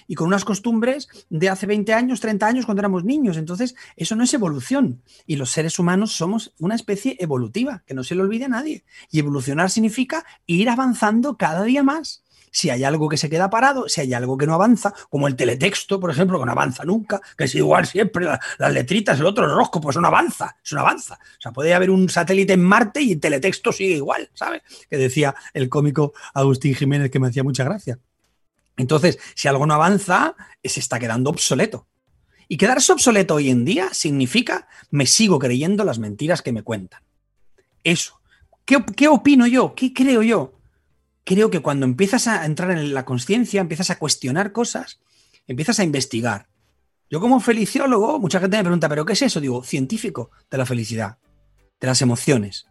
y 0.08 0.15
con 0.15 0.27
unas 0.27 0.46
costumbres 0.46 1.10
de 1.29 1.50
hace 1.50 1.65
20 1.65 1.94
años, 1.94 2.22
30 2.22 2.48
años 2.48 2.65
cuando 2.65 2.82
éramos 2.82 3.03
niños. 3.03 3.36
Entonces, 3.36 3.75
eso 3.98 4.15
no 4.15 4.24
es 4.24 4.34
evolución. 4.34 5.01
Y 5.25 5.36
los 5.36 5.51
seres 5.51 5.79
humanos 5.79 6.13
somos 6.13 6.53
una 6.60 6.75
especie 6.75 7.18
evolutiva, 7.20 7.84
que 7.86 7.94
no 7.94 8.06
se 8.06 8.15
le 8.15 8.22
olvide 8.22 8.46
a 8.46 8.50
nadie. 8.50 8.86
Y 9.12 9.20
evolucionar 9.20 9.70
significa 9.70 10.25
ir 10.46 10.70
avanzando 10.70 11.36
cada 11.38 11.63
día 11.63 11.84
más 11.84 12.24
si 12.51 12.70
hay 12.70 12.84
algo 12.84 13.10
que 13.10 13.18
se 13.18 13.29
queda 13.29 13.50
parado, 13.50 13.88
si 13.88 14.01
hay 14.01 14.13
algo 14.13 14.38
que 14.38 14.48
no 14.48 14.53
avanza, 14.53 14.94
como 15.10 15.27
el 15.27 15.36
teletexto, 15.36 16.00
por 16.00 16.12
ejemplo, 16.12 16.39
que 16.39 16.46
no 16.46 16.51
avanza 16.51 16.84
nunca, 16.86 17.22
que 17.38 17.46
es 17.46 17.56
igual 17.56 17.86
siempre, 17.86 18.27
las 18.58 18.74
letritas, 18.74 19.20
el 19.20 19.25
otro 19.25 19.53
rosco, 19.53 19.82
pues 19.82 19.98
no 19.98 20.08
avanza, 20.08 20.58
es 20.63 20.72
una 20.72 20.82
avanza. 20.82 21.15
O 21.15 21.41
sea, 21.41 21.51
puede 21.51 21.74
haber 21.74 21.89
un 21.89 22.10
satélite 22.10 22.53
en 22.53 22.63
Marte 22.63 23.01
y 23.01 23.13
el 23.13 23.20
teletexto 23.20 23.72
sigue 23.72 23.96
igual, 23.96 24.29
¿sabes? 24.34 24.62
Que 24.89 24.98
decía 24.98 25.36
el 25.53 25.70
cómico 25.70 26.13
Agustín 26.34 26.75
Jiménez, 26.75 27.12
que 27.12 27.20
me 27.20 27.27
hacía 27.27 27.44
mucha 27.44 27.63
gracia. 27.63 28.00
Entonces, 28.77 29.20
si 29.36 29.48
algo 29.48 29.65
no 29.65 29.74
avanza, 29.74 30.36
se 30.63 30.79
está 30.79 31.00
quedando 31.00 31.29
obsoleto. 31.29 31.88
Y 32.48 32.58
quedarse 32.58 32.91
obsoleto 32.91 33.36
hoy 33.36 33.50
en 33.50 33.63
día 33.63 33.89
significa 33.94 34.68
me 34.89 35.06
sigo 35.06 35.38
creyendo 35.38 35.84
las 35.84 36.00
mentiras 36.00 36.41
que 36.41 36.51
me 36.51 36.63
cuentan. 36.63 37.01
Eso. 37.84 38.20
¿Qué, 38.65 38.84
qué 38.96 39.08
opino 39.08 39.46
yo? 39.48 39.75
¿Qué 39.75 39.94
creo 39.94 40.24
yo? 40.24 40.59
Creo 41.23 41.49
que 41.49 41.61
cuando 41.61 41.85
empiezas 41.85 42.27
a 42.27 42.45
entrar 42.45 42.71
en 42.71 42.93
la 42.93 43.05
conciencia, 43.05 43.61
empiezas 43.61 43.89
a 43.89 43.99
cuestionar 43.99 44.51
cosas, 44.51 44.99
empiezas 45.47 45.79
a 45.79 45.83
investigar. 45.83 46.47
Yo 47.09 47.19
como 47.19 47.39
feliciólogo, 47.39 48.19
mucha 48.19 48.39
gente 48.39 48.57
me 48.57 48.63
pregunta, 48.63 48.88
¿pero 48.89 49.05
qué 49.05 49.13
es 49.13 49.21
eso? 49.23 49.41
Digo, 49.41 49.63
científico 49.63 50.29
de 50.49 50.57
la 50.57 50.65
felicidad, 50.65 51.17
de 51.79 51.88
las 51.88 52.01
emociones. 52.01 52.67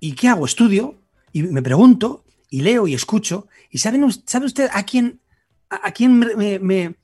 ¿Y 0.00 0.14
qué 0.14 0.28
hago? 0.28 0.46
Estudio 0.46 0.98
y 1.32 1.42
me 1.42 1.62
pregunto 1.62 2.24
y 2.48 2.62
leo 2.62 2.86
y 2.86 2.94
escucho. 2.94 3.48
¿Y 3.70 3.78
saben, 3.78 4.10
sabe 4.26 4.46
usted 4.46 4.68
a 4.72 4.84
quién, 4.84 5.20
a, 5.68 5.92
quién 5.92 6.18
me, 6.18 6.58
me, 6.58 6.96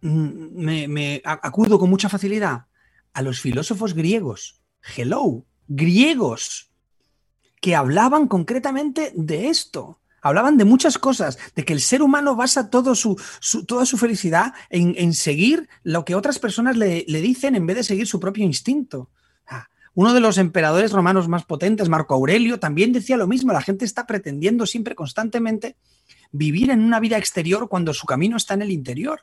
me, 0.00 1.22
acudo 1.24 1.78
con 1.78 1.88
mucha 1.88 2.10
facilidad? 2.10 2.66
A 3.14 3.22
los 3.22 3.40
filósofos 3.40 3.94
griegos. 3.94 4.60
Hello, 4.96 5.46
griegos, 5.66 6.70
que 7.60 7.74
hablaban 7.74 8.28
concretamente 8.28 9.12
de 9.14 9.48
esto 9.48 9.98
hablaban 10.28 10.56
de 10.56 10.64
muchas 10.64 10.98
cosas, 10.98 11.38
de 11.54 11.64
que 11.64 11.72
el 11.72 11.80
ser 11.80 12.02
humano 12.02 12.36
basa 12.36 12.68
toda 12.68 12.94
su 12.94 13.16
felicidad 13.98 14.54
en, 14.70 15.14
seguir 15.14 15.68
lo 15.82 16.04
que 16.04 16.14
otras 16.14 16.38
personas 16.38 16.76
le, 16.76 17.04
dicen 17.06 17.54
en 17.54 17.66
vez 17.66 17.76
de 17.76 17.84
seguir 17.84 18.06
su 18.06 18.20
propio 18.20 18.44
instinto. 18.44 19.10
Uno 19.94 20.12
de 20.12 20.20
los 20.20 20.36
emperadores 20.36 20.92
romanos 20.92 21.26
más 21.26 21.46
potentes, 21.46 21.88
Marco 21.88 22.12
Aurelio, 22.12 22.60
también 22.60 22.92
decía 22.92 23.16
lo 23.16 23.26
mismo. 23.26 23.52
La 23.52 23.62
gente 23.62 23.86
está 23.86 24.06
pretendiendo 24.06 24.66
siempre, 24.66 24.94
constantemente, 24.94 25.76
vivir 26.32 26.70
en 26.70 26.82
una 26.82 27.00
vida 27.00 27.16
exterior 27.16 27.68
cuando 27.70 27.94
su 27.94 28.04
camino 28.04 28.36
está 28.36 28.52
en 28.54 28.62
el 28.62 28.72
interior. 28.72 29.22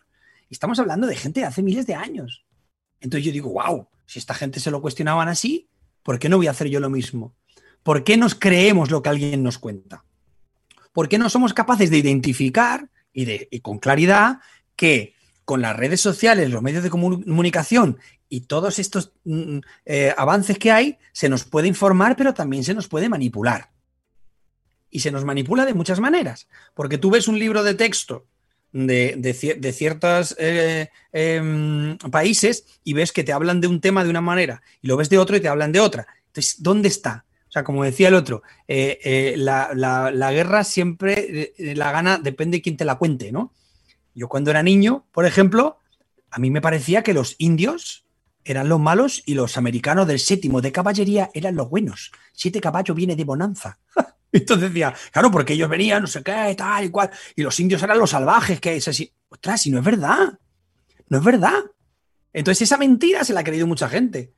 Estamos 0.49 0.79
hablando 0.79 1.05
de 1.05 1.15
gente 1.15 1.41
de 1.41 1.45
hace 1.45 1.61
miles 1.61 1.85
de 1.85 1.93
años. 1.93 2.43
Entonces 3.01 3.25
yo 3.25 3.31
digo, 3.31 3.51
wow, 3.51 3.87
si 4.07 4.17
esta 4.17 4.33
gente 4.33 4.59
se 4.59 4.71
lo 4.71 4.81
cuestionaban 4.81 5.27
así, 5.27 5.69
¿por 6.01 6.17
qué 6.17 6.27
no 6.27 6.37
voy 6.37 6.47
a 6.47 6.51
hacer 6.51 6.69
yo 6.69 6.79
lo 6.79 6.89
mismo? 6.89 7.35
¿Por 7.83 8.03
qué 8.03 8.17
nos 8.17 8.35
creemos 8.35 8.91
lo 8.91 9.01
que 9.01 9.09
alguien 9.09 9.43
nos 9.43 9.59
cuenta? 9.59 10.03
¿Por 10.93 11.09
qué 11.09 11.17
no 11.17 11.29
somos 11.29 11.53
capaces 11.53 11.89
de 11.89 11.97
identificar 11.97 12.89
y, 13.13 13.59
con 13.59 13.79
claridad 13.79 14.39
que 14.75 15.15
con 15.45 15.61
las 15.61 15.75
redes 15.75 15.99
sociales, 15.99 16.49
los 16.49 16.61
medios 16.61 16.83
de 16.83 16.89
comunicación 16.89 17.99
y 18.29 18.41
todos 18.41 18.79
estos 18.79 19.11
mm, 19.25 19.59
eh, 19.85 20.13
avances 20.17 20.57
que 20.57 20.71
hay, 20.71 20.97
se 21.11 21.29
nos 21.29 21.43
puede 21.43 21.67
informar, 21.67 22.15
pero 22.15 22.33
también 22.33 22.63
se 22.63 22.73
nos 22.73 22.87
puede 22.87 23.09
manipular. 23.09 23.71
Y 24.89 25.01
se 25.01 25.11
nos 25.11 25.25
manipula 25.25 25.65
de 25.65 25.73
muchas 25.73 25.99
maneras, 25.99 26.47
porque 26.73 26.97
tú 26.97 27.11
ves 27.11 27.27
un 27.27 27.37
libro 27.37 27.63
de 27.63 27.73
texto 27.73 28.27
de, 28.73 29.73
ciertos 29.73 30.35
eh, 30.39 30.89
em, 31.11 31.97
países 31.97 32.65
y 32.83 32.93
ves 32.93 33.11
que 33.11 33.23
te 33.23 33.33
hablan 33.33 33.61
de 33.61 33.67
un 33.67 33.81
tema 33.81 34.03
de 34.03 34.09
una 34.09 34.21
manera 34.21 34.61
y 34.81 34.87
lo 34.87 34.97
ves 34.97 35.09
de 35.09 35.19
otro 35.19 35.35
y 35.35 35.39
te 35.39 35.47
hablan 35.47 35.71
de 35.71 35.79
otra. 35.79 36.07
Entonces, 36.27 36.61
¿dónde 36.61 36.87
está? 36.87 37.25
Sea, 37.53 37.63
como 37.63 37.83
decía 37.83 38.07
el 38.07 38.15
otro, 38.15 38.41
eh, 38.67 38.97
eh, 39.03 39.35
la, 39.37 40.31
guerra 40.31 40.63
siempre 40.63 41.53
la 41.59 41.91
gana, 41.91 42.17
depende 42.17 42.57
de 42.57 42.61
quién 42.63 42.77
te 42.77 42.83
la 42.83 42.95
cuente, 42.95 43.31
¿no? 43.31 43.53
Yo 44.15 44.27
cuando 44.27 44.49
era 44.49 44.63
niño, 44.63 45.05
por 45.11 45.27
ejemplo, 45.27 45.77
a 46.31 46.39
mí 46.39 46.49
me 46.49 46.61
parecía 46.61 47.03
que 47.03 47.13
los 47.13 47.35
indios 47.37 48.05
eran 48.43 48.69
los 48.69 48.79
malos 48.79 49.21
y 49.27 49.35
los 49.35 49.55
americanos 49.55 50.07
del 50.07 50.17
séptimo 50.17 50.61
de 50.61 50.71
caballería 50.71 51.29
eran 51.35 51.55
los 51.55 51.69
buenos. 51.69 52.11
Siete 52.31 52.59
caballos 52.59 52.97
viene 52.97 53.15
de 53.15 53.23
bonanza. 53.23 53.77
Entonces 54.31 54.69
decía, 54.69 54.95
claro, 55.11 55.29
porque 55.29 55.53
ellos 55.53 55.69
venían, 55.69 56.01
no 56.01 56.07
sé 56.07 56.23
qué, 56.23 56.55
tal 56.57 56.85
y 56.85 56.89
cual, 56.89 57.11
y 57.35 57.43
los 57.43 57.59
indios 57.59 57.83
eran 57.83 57.99
los 57.99 58.09
salvajes, 58.09 58.59
que 58.59 58.77
es 58.77 58.87
así. 58.87 59.13
Ostras, 59.29 59.61
si 59.61 59.69
no 59.69 59.77
es 59.77 59.85
verdad. 59.85 60.39
No 61.07 61.19
es 61.19 61.23
verdad. 61.23 61.65
Entonces 62.33 62.63
esa 62.63 62.77
mentira 62.77 63.23
se 63.23 63.33
la 63.33 63.41
ha 63.41 63.43
creído 63.43 63.67
mucha 63.67 63.87
gente. 63.87 64.33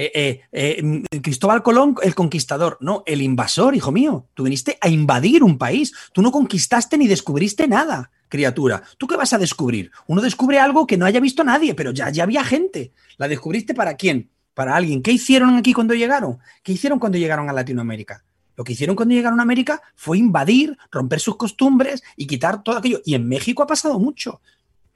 Eh, 0.00 0.12
eh, 0.52 1.02
eh, 1.10 1.20
Cristóbal 1.20 1.64
Colón, 1.64 1.96
el 2.04 2.14
conquistador, 2.14 2.78
no, 2.80 3.02
el 3.04 3.20
invasor, 3.20 3.74
hijo 3.74 3.90
mío. 3.90 4.28
Tú 4.34 4.44
viniste 4.44 4.78
a 4.80 4.88
invadir 4.88 5.42
un 5.42 5.58
país. 5.58 5.92
Tú 6.12 6.22
no 6.22 6.30
conquistaste 6.30 6.96
ni 6.96 7.08
descubriste 7.08 7.66
nada, 7.66 8.12
criatura. 8.28 8.84
¿Tú 8.96 9.08
qué 9.08 9.16
vas 9.16 9.32
a 9.32 9.38
descubrir? 9.38 9.90
Uno 10.06 10.22
descubre 10.22 10.60
algo 10.60 10.86
que 10.86 10.96
no 10.96 11.04
haya 11.04 11.18
visto 11.18 11.42
nadie, 11.42 11.74
pero 11.74 11.90
ya, 11.90 12.10
ya 12.10 12.22
había 12.22 12.44
gente. 12.44 12.92
¿La 13.16 13.26
descubriste 13.26 13.74
para 13.74 13.96
quién? 13.96 14.30
Para 14.54 14.76
alguien. 14.76 15.02
¿Qué 15.02 15.10
hicieron 15.10 15.56
aquí 15.56 15.72
cuando 15.72 15.94
llegaron? 15.94 16.38
¿Qué 16.62 16.70
hicieron 16.70 17.00
cuando 17.00 17.18
llegaron 17.18 17.50
a 17.50 17.52
Latinoamérica? 17.52 18.22
Lo 18.54 18.62
que 18.62 18.74
hicieron 18.74 18.94
cuando 18.94 19.16
llegaron 19.16 19.40
a 19.40 19.42
América 19.42 19.82
fue 19.96 20.18
invadir, 20.18 20.78
romper 20.92 21.18
sus 21.18 21.36
costumbres 21.36 22.04
y 22.16 22.28
quitar 22.28 22.62
todo 22.62 22.76
aquello. 22.76 23.00
Y 23.04 23.14
en 23.14 23.26
México 23.26 23.64
ha 23.64 23.66
pasado 23.66 23.98
mucho. 23.98 24.40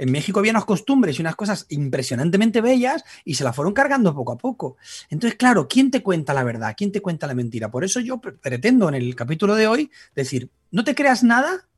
En 0.02 0.10
México 0.10 0.40
había 0.40 0.50
unas 0.50 0.64
costumbres 0.64 1.16
y 1.16 1.22
unas 1.22 1.36
cosas 1.36 1.64
impresionantemente 1.68 2.60
bellas 2.60 3.04
y 3.24 3.34
se 3.34 3.44
las 3.44 3.54
fueron 3.54 3.72
cargando 3.72 4.12
poco 4.12 4.32
a 4.32 4.36
poco. 4.36 4.76
Entonces, 5.10 5.38
claro, 5.38 5.68
¿quién 5.68 5.92
te 5.92 6.02
cuenta 6.02 6.34
la 6.34 6.42
verdad? 6.42 6.74
¿Quién 6.76 6.90
te 6.90 7.00
cuenta 7.00 7.28
la 7.28 7.34
mentira? 7.34 7.70
Por 7.70 7.84
eso 7.84 8.00
yo 8.00 8.20
pretendo 8.20 8.88
en 8.88 8.96
el 8.96 9.14
capítulo 9.14 9.54
de 9.54 9.68
hoy 9.68 9.92
decir, 10.16 10.50
no 10.72 10.82
te 10.82 10.96
creas 10.96 11.22
nada 11.22 11.68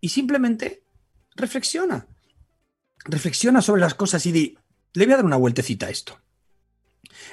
y 0.00 0.08
simplemente 0.08 0.82
reflexiona. 1.36 2.08
Reflexiona 3.04 3.62
sobre 3.62 3.82
las 3.82 3.94
cosas 3.94 4.26
y 4.26 4.32
di, 4.32 4.58
le 4.94 5.04
voy 5.04 5.14
a 5.14 5.18
dar 5.18 5.24
una 5.24 5.36
vueltecita 5.36 5.86
a 5.86 5.90
esto. 5.90 6.18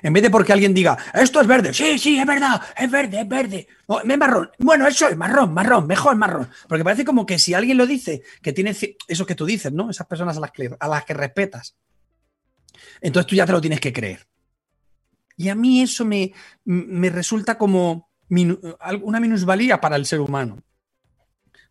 En 0.02 0.14
vez 0.14 0.24
de 0.24 0.30
porque 0.30 0.54
alguien 0.54 0.74
diga, 0.74 0.98
esto 1.14 1.42
es 1.42 1.48
verde, 1.48 1.74
sí, 1.74 1.98
sí, 2.00 2.20
es 2.20 2.26
verdad, 2.26 2.62
es 2.78 2.90
verde, 2.90 3.22
es 3.22 3.28
verde. 3.28 3.68
es 4.04 4.18
marrón. 4.18 4.50
Bueno, 4.58 4.88
eso 4.88 5.08
es 5.08 5.18
marrón, 5.18 5.54
marrón, 5.54 5.88
mejor 5.88 6.16
marrón. 6.16 6.50
Porque 6.68 6.84
parece 6.84 7.06
como 7.06 7.26
que 7.26 7.40
si 7.40 7.54
alguien 7.54 7.78
lo 7.78 7.86
dice, 7.86 8.24
que 8.42 8.54
tiene 8.54 8.76
eso 9.08 9.26
que 9.26 9.36
tú 9.36 9.46
dices, 9.46 9.72
¿no? 9.72 9.90
Esas 9.90 10.08
personas 10.08 10.38
a 10.38 10.40
las 10.40 10.52
que, 10.52 10.70
a 10.80 10.88
las 10.88 11.06
que 11.06 11.14
respetas. 11.14 11.76
Entonces 13.02 13.28
tú 13.28 13.36
ya 13.36 13.46
te 13.46 13.52
lo 13.52 13.62
tienes 13.62 13.80
que 13.80 13.94
creer. 13.94 14.28
Y 15.38 15.50
a 15.50 15.56
mí 15.56 15.82
eso 15.82 16.04
me, 16.04 16.34
me 16.66 17.10
resulta 17.10 17.58
como 17.58 18.10
una 18.30 19.20
minusvalía 19.20 19.80
para 19.80 19.96
el 19.96 20.06
ser 20.06 20.20
humano. 20.20 20.62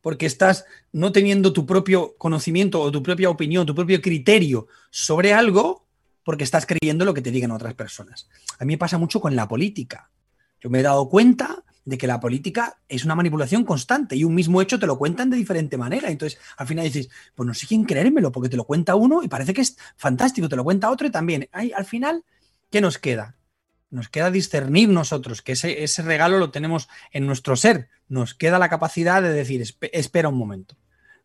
Porque 0.01 0.27
estás 0.27 0.65
no 0.93 1.13
teniendo 1.13 1.53
tu 1.53 1.67
propio 1.67 2.17
conocimiento 2.17 2.81
o 2.81 2.91
tu 2.91 3.03
propia 3.03 3.31
opinión, 3.31 3.67
tu 3.67 3.75
propio 3.75 4.01
criterio 4.01 4.69
sobre 4.91 5.35
algo 5.35 5.88
porque 6.29 6.45
estás 6.45 6.67
creyendo 6.67 7.07
lo 7.07 7.15
que 7.15 7.23
te 7.23 7.31
digan 7.31 7.53
otras 7.53 7.73
personas. 7.73 8.29
A 8.59 8.67
mí 8.67 8.75
me 8.75 8.77
pasa 8.77 8.99
mucho 8.99 9.19
con 9.19 9.35
la 9.35 9.49
política. 9.49 10.11
Yo 10.61 10.69
me 10.69 10.81
he 10.81 10.83
dado 10.83 11.09
cuenta 11.09 11.65
de 11.87 11.97
que 11.97 12.07
la 12.07 12.21
política 12.21 12.83
es 12.87 13.07
una 13.07 13.15
manipulación 13.15 13.65
constante 13.65 14.15
y 14.15 14.25
un 14.25 14.35
mismo 14.35 14.61
hecho 14.61 14.79
te 14.79 14.87
lo 14.87 14.99
cuentan 14.99 15.31
de 15.31 15.39
diferente 15.39 15.79
manera. 15.79 16.11
Entonces, 16.11 16.39
al 16.59 16.67
final 16.67 16.85
dices, 16.85 17.09
pues 17.35 17.47
no 17.47 17.55
sé 17.55 17.67
quién 17.67 17.85
creérmelo, 17.85 18.31
porque 18.31 18.51
te 18.51 18.59
lo 18.59 18.65
cuenta 18.65 18.95
uno 18.95 19.23
y 19.23 19.29
parece 19.29 19.55
que 19.55 19.63
es 19.63 19.79
fantástico, 19.97 20.51
te 20.51 20.57
lo 20.57 20.65
cuenta 20.65 20.91
otro 20.91 21.07
y 21.07 21.11
también. 21.11 21.49
al 21.51 21.87
final, 21.87 22.23
¿qué 22.71 22.83
nos 22.83 22.99
queda? 22.99 23.39
Nos 23.89 24.11
queda 24.11 24.31
discernir 24.31 24.91
nosotros, 24.91 25.41
que 25.41 25.53
ese, 25.53 25.83
ese 25.83 26.03
regalo 26.03 26.37
lo 26.37 26.51
tenemos 26.51 26.91
en 27.11 27.25
nuestro 27.25 27.57
ser. 27.57 27.89
Nos 28.07 28.35
queda 28.35 28.59
la 28.59 28.69
capacidad 28.69 29.23
de 29.23 29.33
decir, 29.33 29.65
espera 29.81 30.29
un 30.29 30.37
momento 30.37 30.77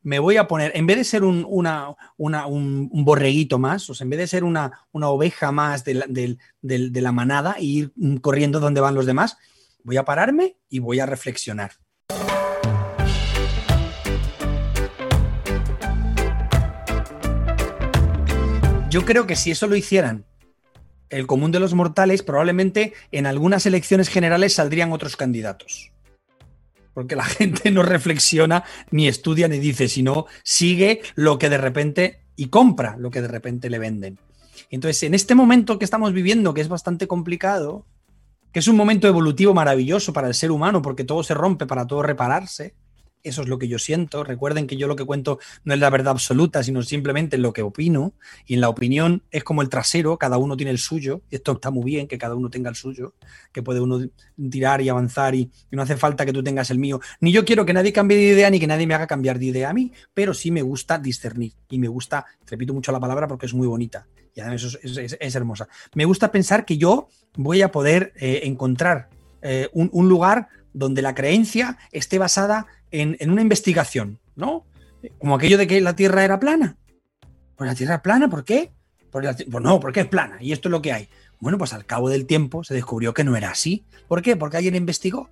me 0.03 0.19
voy 0.19 0.38
a 0.38 0.48
poner, 0.48 0.72
en 0.75 0.86
vez 0.86 0.98
de 0.98 1.03
ser 1.05 1.24
un, 1.24 1.45
un, 1.48 3.06
borreguito 3.06 3.58
más, 3.58 3.89
o 3.89 3.93
sea, 3.93 4.04
en 4.04 4.10
vez 4.10 4.19
de 4.19 4.28
ser 4.28 4.43
una, 4.43 4.86
oveja 4.91 5.51
más 5.51 5.84
de 5.86 6.38
la, 6.62 7.12
manada 7.12 7.56
e 7.58 7.63
ir 7.63 7.93
corriendo 8.21 8.60
donde 8.60 8.82
van 8.82 8.95
los 8.95 9.06
demás, 9.06 9.38
voy 9.84 9.97
a 9.97 10.06
pararme 10.06 10.58
y 10.69 10.80
voy 10.80 10.99
a 10.99 11.06
reflexionar. 11.06 11.71
Yo 18.89 19.06
creo 19.06 19.25
que 19.25 19.36
si 19.36 19.49
eso 19.49 19.65
lo 19.67 19.75
hicieran 19.75 20.25
el 21.10 21.28
común 21.28 21.51
de 21.51 21.60
los 21.60 21.73
mortales, 21.73 22.23
probablemente 22.23 22.93
en 23.12 23.25
algunas 23.25 23.65
elecciones 23.65 24.10
generales 24.10 24.54
saldrían 24.54 24.91
otros 24.91 25.15
candidatos 25.15 25.93
porque 26.93 27.15
la 27.15 27.23
gente 27.25 27.71
no 27.71 27.84
reflexiona, 27.84 28.63
ni 28.91 29.08
estudia, 29.08 29.47
ni 29.47 29.60
dice, 29.60 29.88
sino 29.88 30.25
sigue 30.43 31.01
lo 31.15 31.38
que 31.38 31.49
de 31.49 31.58
repente 31.58 32.21
y 32.36 32.47
compra 32.47 32.95
lo 32.97 33.12
que 33.12 33.21
de 33.21 33.27
repente 33.27 33.69
le 33.69 33.79
venden. 33.79 34.19
Entonces, 34.69 35.03
en 35.03 35.13
este 35.13 35.36
momento 35.36 35.77
que 35.77 35.86
estamos 35.86 36.13
viviendo, 36.13 36.53
que 36.53 36.62
es 36.62 36.67
bastante 36.67 37.08
complicado, 37.08 37.86
que 38.51 38.60
es 38.60 38.67
un 38.67 38.75
momento 38.75 39.08
evolutivo 39.08 39.53
maravilloso 39.53 40.13
para 40.13 40.27
el 40.27 40.34
ser 40.34 40.51
humano, 40.51 40.82
porque 40.82 41.03
todo 41.03 41.23
se 41.23 41.34
rompe 41.34 41.65
para 41.65 41.88
todo 41.88 42.03
repararse, 42.03 42.75
eso 43.23 43.41
es 43.41 43.47
lo 43.47 43.57
que 43.57 43.67
yo 43.67 43.79
siento. 43.79 44.23
Recuerden 44.23 44.67
que 44.67 44.75
yo 44.75 44.88
lo 44.88 44.95
que 44.95 45.05
cuento 45.05 45.39
no 45.63 45.73
es 45.73 45.79
la 45.79 45.89
verdad 45.89 46.09
absoluta, 46.09 46.62
sino 46.62 46.81
simplemente 46.83 47.38
lo 47.38 47.53
que 47.53 47.62
opino. 47.62 48.13
Y 48.45 48.55
en 48.55 48.62
la 48.62 48.69
opinión 48.69 49.23
es 49.31 49.43
como 49.43 49.62
el 49.62 49.69
trasero, 49.69 50.17
cada 50.17 50.38
uno 50.38 50.57
tiene 50.57 50.71
el 50.71 50.77
suyo. 50.77 51.21
Esto 51.31 51.53
está 51.53 51.71
muy 51.71 51.86
bien, 51.86 52.07
que 52.07 52.17
cada 52.17 52.36
uno 52.36 52.49
tenga 52.49 52.69
el 52.69 52.75
suyo, 52.75 53.15
que 53.51 53.63
puede 53.63 53.79
uno 53.79 54.01
tirar 54.49 54.81
y 54.81 54.89
avanzar 54.89 55.36
y, 55.36 55.49
no 55.71 55.81
hace 55.81 55.95
falta 55.95 56.25
que 56.25 56.33
tú 56.33 56.43
tengas 56.43 56.69
el 56.69 56.79
mío. 56.79 56.99
Ni 57.21 57.31
yo 57.31 57.45
quiero 57.45 57.65
que 57.65 57.73
nadie 57.73 57.93
cambie 57.93 58.17
de 58.17 58.23
idea 58.23 58.49
ni 58.49 58.59
que 58.59 58.67
nadie 58.67 58.86
me 58.86 58.93
haga 58.93 59.07
cambiar 59.07 59.39
de 59.39 59.45
idea 59.45 59.69
a 59.69 59.73
mí, 59.73 59.91
pero 60.13 60.33
sí 60.33 60.51
me 60.51 60.62
gusta 60.62 60.99
discernir. 60.99 61.53
Y 61.69 61.79
me 61.79 61.88
gusta, 61.88 62.25
repito 62.45 62.73
mucho 62.73 62.91
la 62.91 62.99
palabra 62.99 63.27
porque 63.27 63.45
es 63.45 63.53
muy 63.53 63.67
bonita. 63.67 64.05
Y 64.36 64.41
además 64.41 64.77
es, 64.83 65.36
hermosa. 65.36 65.67
Me 65.93 66.05
gusta 66.05 66.31
pensar 66.31 66.65
que 66.65 66.77
yo 66.77 67.07
voy 67.36 67.62
a 67.62 67.71
poder 67.71 68.13
eh, 68.15 68.41
encontrar 68.43 69.09
eh, 69.41 69.69
un 69.73 70.09
lugar 70.09 70.47
donde 70.73 71.01
la 71.01 71.15
creencia 71.15 71.77
esté 71.91 72.17
basada 72.19 72.67
en, 72.91 73.17
una 73.29 73.41
investigación, 73.41 74.19
¿no? 74.36 74.65
Como 75.19 75.36
aquello 75.36 75.57
de 75.57 75.67
que 75.67 75.81
la 75.81 75.95
Tierra 75.95 76.23
era 76.23 76.39
plana. 76.39 76.77
Pues 77.55 77.69
la 77.69 77.75
Tierra 77.75 77.95
es 77.95 78.01
plana, 78.01 78.29
¿por 78.29 78.43
qué? 78.43 78.71
Pues, 79.12 79.45
pues 79.49 79.63
no, 79.63 79.79
porque 79.79 80.01
es 80.01 80.07
plana 80.07 80.38
y 80.39 80.51
esto 80.51 80.69
es 80.69 80.71
lo 80.71 80.81
que 80.81 80.93
hay. 80.93 81.09
Bueno, 81.39 81.57
pues 81.57 81.73
al 81.73 81.86
cabo 81.86 82.09
del 82.09 82.25
tiempo 82.25 82.63
se 82.63 82.73
descubrió 82.73 83.13
que 83.13 83.23
no 83.23 83.36
era 83.36 83.51
así. 83.51 83.83
¿Por 84.07 84.21
qué? 84.21 84.36
Porque 84.36 84.57
alguien 84.57 84.75
investigó. 84.75 85.29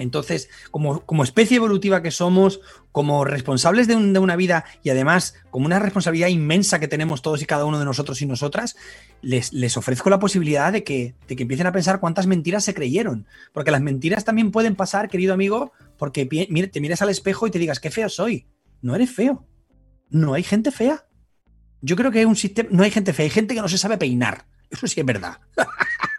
Entonces, 0.00 0.48
como, 0.70 1.00
como, 1.04 1.22
especie 1.22 1.58
evolutiva 1.58 2.02
que 2.02 2.10
somos, 2.10 2.60
como 2.90 3.24
responsables 3.24 3.86
de, 3.86 3.96
una 3.96 4.34
vida 4.34 4.64
y 4.82 4.90
además 4.90 5.34
como 5.50 5.66
una 5.66 5.78
responsabilidad 5.78 6.28
inmensa 6.28 6.80
que 6.80 6.88
tenemos 6.88 7.22
todos 7.22 7.42
y 7.42 7.44
cada 7.44 7.66
uno 7.66 7.78
de 7.78 7.84
nosotros 7.84 8.20
y 8.22 8.26
nosotras, 8.26 8.76
les, 9.22 9.76
ofrezco 9.76 10.08
la 10.10 10.18
posibilidad 10.18 10.72
de 10.72 10.82
que, 10.84 11.14
de 11.28 11.36
que, 11.36 11.42
empiecen 11.42 11.66
a 11.66 11.72
pensar 11.72 12.00
cuántas 12.00 12.26
mentiras 12.26 12.64
se 12.64 12.74
creyeron. 12.74 13.26
Porque 13.52 13.70
las 13.70 13.82
mentiras 13.82 14.24
también 14.24 14.50
pueden 14.50 14.74
pasar, 14.74 15.08
querido 15.08 15.34
amigo, 15.34 15.72
porque 15.98 16.24
te 16.26 16.80
miras 16.80 17.02
al 17.02 17.10
espejo 17.10 17.46
y 17.46 17.50
te 17.50 17.58
digas, 17.58 17.78
qué 17.78 17.90
feo 17.90 18.08
soy. 18.08 18.46
No 18.80 18.94
eres 18.94 19.10
feo. 19.10 19.46
No 20.08 20.34
hay 20.34 20.42
gente 20.42 20.70
fea. 20.70 21.04
Yo 21.82 21.96
creo 21.96 22.10
que 22.10 22.20
hay 22.20 22.24
un 22.24 22.36
sistema, 22.36 22.68
no 22.72 22.82
hay 22.82 22.90
gente 22.90 23.12
fea, 23.12 23.24
hay 23.24 23.30
gente 23.30 23.54
que 23.54 23.60
no 23.60 23.68
se 23.68 23.78
sabe 23.78 23.98
peinar. 23.98 24.46
Eso 24.70 24.86
sí 24.86 25.00
es 25.00 25.06
verdad. 25.06 25.38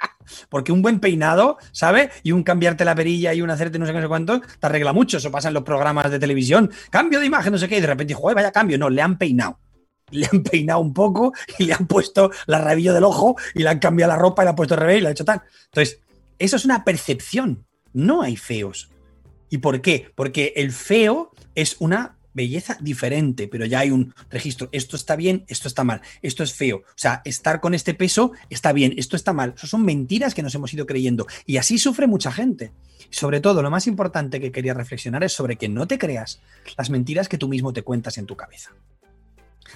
Porque 0.49 0.71
un 0.71 0.81
buen 0.81 0.99
peinado, 0.99 1.57
¿sabes? 1.71 2.09
Y 2.23 2.31
un 2.31 2.43
cambiarte 2.43 2.85
la 2.85 2.95
perilla 2.95 3.33
y 3.33 3.41
un 3.41 3.49
hacerte 3.49 3.79
no 3.79 3.85
sé 3.85 3.91
qué, 3.91 3.97
no 3.97 4.03
sé 4.03 4.09
cuánto, 4.09 4.41
te 4.41 4.65
arregla 4.65 4.93
mucho. 4.93 5.17
Eso 5.17 5.31
pasa 5.31 5.47
en 5.47 5.53
los 5.53 5.63
programas 5.63 6.11
de 6.11 6.19
televisión. 6.19 6.71
Cambio 6.89 7.19
de 7.19 7.25
imagen, 7.25 7.51
no 7.51 7.57
sé 7.57 7.67
qué, 7.67 7.77
y 7.77 7.81
de 7.81 7.87
repente, 7.87 8.13
joder, 8.13 8.35
vaya 8.35 8.51
cambio. 8.51 8.77
No, 8.77 8.89
le 8.89 9.01
han 9.01 9.17
peinado. 9.17 9.59
Le 10.11 10.27
han 10.29 10.43
peinado 10.43 10.81
un 10.81 10.93
poco 10.93 11.33
y 11.57 11.65
le 11.65 11.73
han 11.73 11.87
puesto 11.87 12.31
la 12.45 12.59
rabilla 12.59 12.93
del 12.93 13.05
ojo 13.05 13.37
y 13.55 13.63
le 13.63 13.69
han 13.69 13.79
cambiado 13.79 14.11
la 14.11 14.19
ropa 14.19 14.43
y 14.43 14.45
le 14.45 14.49
han 14.49 14.55
puesto 14.55 14.73
el 14.73 14.81
revés 14.81 14.97
y 14.97 15.01
le 15.01 15.07
han 15.07 15.11
hecho 15.13 15.23
tal. 15.23 15.41
Entonces, 15.65 16.01
eso 16.37 16.57
es 16.57 16.65
una 16.65 16.83
percepción. 16.83 17.65
No 17.93 18.21
hay 18.21 18.35
feos. 18.35 18.89
¿Y 19.49 19.59
por 19.59 19.81
qué? 19.81 20.11
Porque 20.15 20.53
el 20.55 20.71
feo 20.71 21.31
es 21.55 21.75
una 21.79 22.17
belleza 22.33 22.77
diferente, 22.81 23.47
pero 23.47 23.65
ya 23.65 23.79
hay 23.79 23.91
un 23.91 24.13
registro. 24.29 24.69
Esto 24.71 24.95
está 24.95 25.15
bien, 25.15 25.45
esto 25.47 25.67
está 25.67 25.83
mal, 25.83 26.01
esto 26.21 26.43
es 26.43 26.53
feo. 26.53 26.77
O 26.77 26.97
sea, 26.97 27.21
estar 27.25 27.59
con 27.61 27.73
este 27.73 27.93
peso 27.93 28.31
está 28.49 28.73
bien, 28.73 28.93
esto 28.97 29.15
está 29.15 29.33
mal. 29.33 29.53
Eso 29.55 29.67
son 29.67 29.83
mentiras 29.83 30.33
que 30.33 30.43
nos 30.43 30.55
hemos 30.55 30.73
ido 30.73 30.85
creyendo. 30.85 31.27
Y 31.45 31.57
así 31.57 31.77
sufre 31.77 32.07
mucha 32.07 32.31
gente. 32.31 32.71
Sobre 33.09 33.41
todo, 33.41 33.61
lo 33.61 33.69
más 33.69 33.87
importante 33.87 34.39
que 34.39 34.51
quería 34.51 34.73
reflexionar 34.73 35.23
es 35.23 35.33
sobre 35.33 35.57
que 35.57 35.69
no 35.69 35.87
te 35.87 35.97
creas 35.97 36.41
las 36.77 36.89
mentiras 36.89 37.27
que 37.27 37.37
tú 37.37 37.47
mismo 37.47 37.73
te 37.73 37.83
cuentas 37.83 38.17
en 38.17 38.25
tu 38.25 38.35
cabeza. 38.35 38.71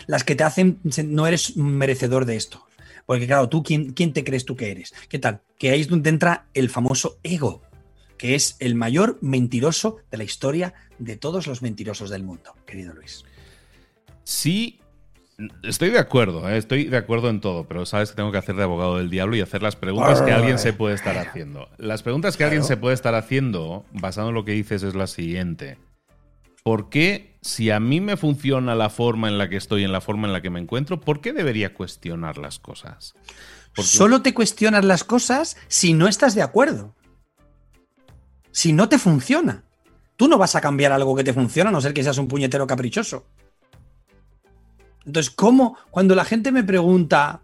Las 0.08 0.24
que 0.24 0.36
te 0.36 0.44
hacen, 0.44 0.80
no 1.06 1.28
eres 1.28 1.58
merecedor 1.58 2.26
de 2.26 2.36
esto. 2.36 2.65
Porque 3.06 3.28
claro, 3.28 3.50
tú, 3.50 3.62
¿quién, 3.62 3.94
quién 3.94 4.13
te 4.13 4.24
crees 4.24 4.46
tú 4.46 4.56
que 4.56 4.72
eres? 4.72 4.94
¿Qué 5.10 5.20
tal? 5.20 5.41
Que 5.60 5.70
ahí 5.70 5.82
es 5.82 5.88
donde 5.88 6.10
entra 6.10 6.48
el 6.54 6.70
famoso 6.70 7.20
ego 7.24 7.62
que 8.17 8.36
es 8.36 8.56
el 8.60 8.75
mayor 8.75 9.17
mentiroso 9.21 9.97
de 10.12 10.17
la 10.17 10.23
historia 10.23 10.73
de 10.99 11.17
todos 11.17 11.47
los 11.47 11.62
mentirosos 11.62 12.10
del 12.10 12.23
mundo, 12.23 12.56
querido 12.65 12.93
Luis. 12.93 13.25
Sí, 14.23 14.80
estoy 15.63 15.89
de 15.89 15.99
acuerdo, 15.99 16.49
¿eh? 16.49 16.58
estoy 16.58 16.86
de 16.86 16.97
acuerdo 16.97 17.30
en 17.30 17.41
todo, 17.41 17.65
pero 17.67 17.86
sabes 17.86 18.10
que 18.10 18.15
tengo 18.15 18.32
que 18.32 18.38
hacer 18.38 18.56
de 18.56 18.63
abogado 18.63 18.97
del 18.97 19.10
diablo 19.10 19.36
y 19.36 19.41
hacer 19.41 19.62
las 19.62 19.75
preguntas 19.75 20.21
que 20.21 20.32
alguien 20.32 20.60
se 20.60 20.73
puede 20.73 20.95
estar 20.95 21.17
haciendo. 21.17 21.69
Las 21.78 22.04
preguntas 22.04 22.38
que 22.38 22.43
alguien 22.43 22.63
se 22.63 22.78
puede 22.78 22.95
estar 22.95 23.15
haciendo, 23.15 23.86
basado 23.91 24.30
en 24.30 24.36
lo 24.36 24.45
que 24.45 24.54
dices, 24.54 24.84
es 24.84 24.95
la 24.95 25.08
siguiente. 25.08 25.78
¿Por 26.63 26.89
qué, 26.89 27.38
si 27.41 27.69
a 27.69 27.80
mí 27.80 28.01
me 28.01 28.17
funciona 28.17 28.73
la 28.73 28.89
forma 28.89 29.28
en 29.28 29.38
la 29.38 29.49
que 29.49 29.58
estoy, 29.58 29.84
en 29.84 29.91
la 29.91 30.01
forma 30.01 30.28
en 30.28 30.34
la 30.34 30.41
que 30.41 30.49
me 30.49 30.60
encuentro, 30.60 30.99
¿por 30.99 31.21
qué 31.21 31.32
debería 31.32 31.75
cuestionar 31.75 32.39
las 32.39 32.58
cosas? 32.58 33.13
Solo 33.75 34.21
te 34.21 34.34
cuestionas 34.34 34.84
las 34.84 35.04
cosas 35.04 35.58
si 35.67 35.93
no 35.93 36.08
estás 36.08 36.34
de 36.34 36.41
acuerdo. 36.41 36.95
Si 38.56 38.72
no 38.72 38.88
te 38.88 38.98
funciona. 38.98 39.63
Tú 40.15 40.30
no 40.30 40.38
vas 40.38 40.56
a 40.56 40.62
cambiar 40.62 40.94
algo 40.94 41.13
que 41.13 41.26
te 41.26 41.34
funciona, 41.34 41.72
a 41.72 41.74
no 41.74 41.82
ser 41.82 41.94
que 41.94 42.02
seas 42.02 42.18
un 42.18 42.30
puñetero 42.30 42.65
caprichoso. 42.65 43.26
Entonces, 45.06 45.30
¿cómo? 45.30 45.78
Cuando 45.91 46.15
la 46.15 46.24
gente 46.24 46.54
me 46.54 46.63
pregunta, 46.63 47.41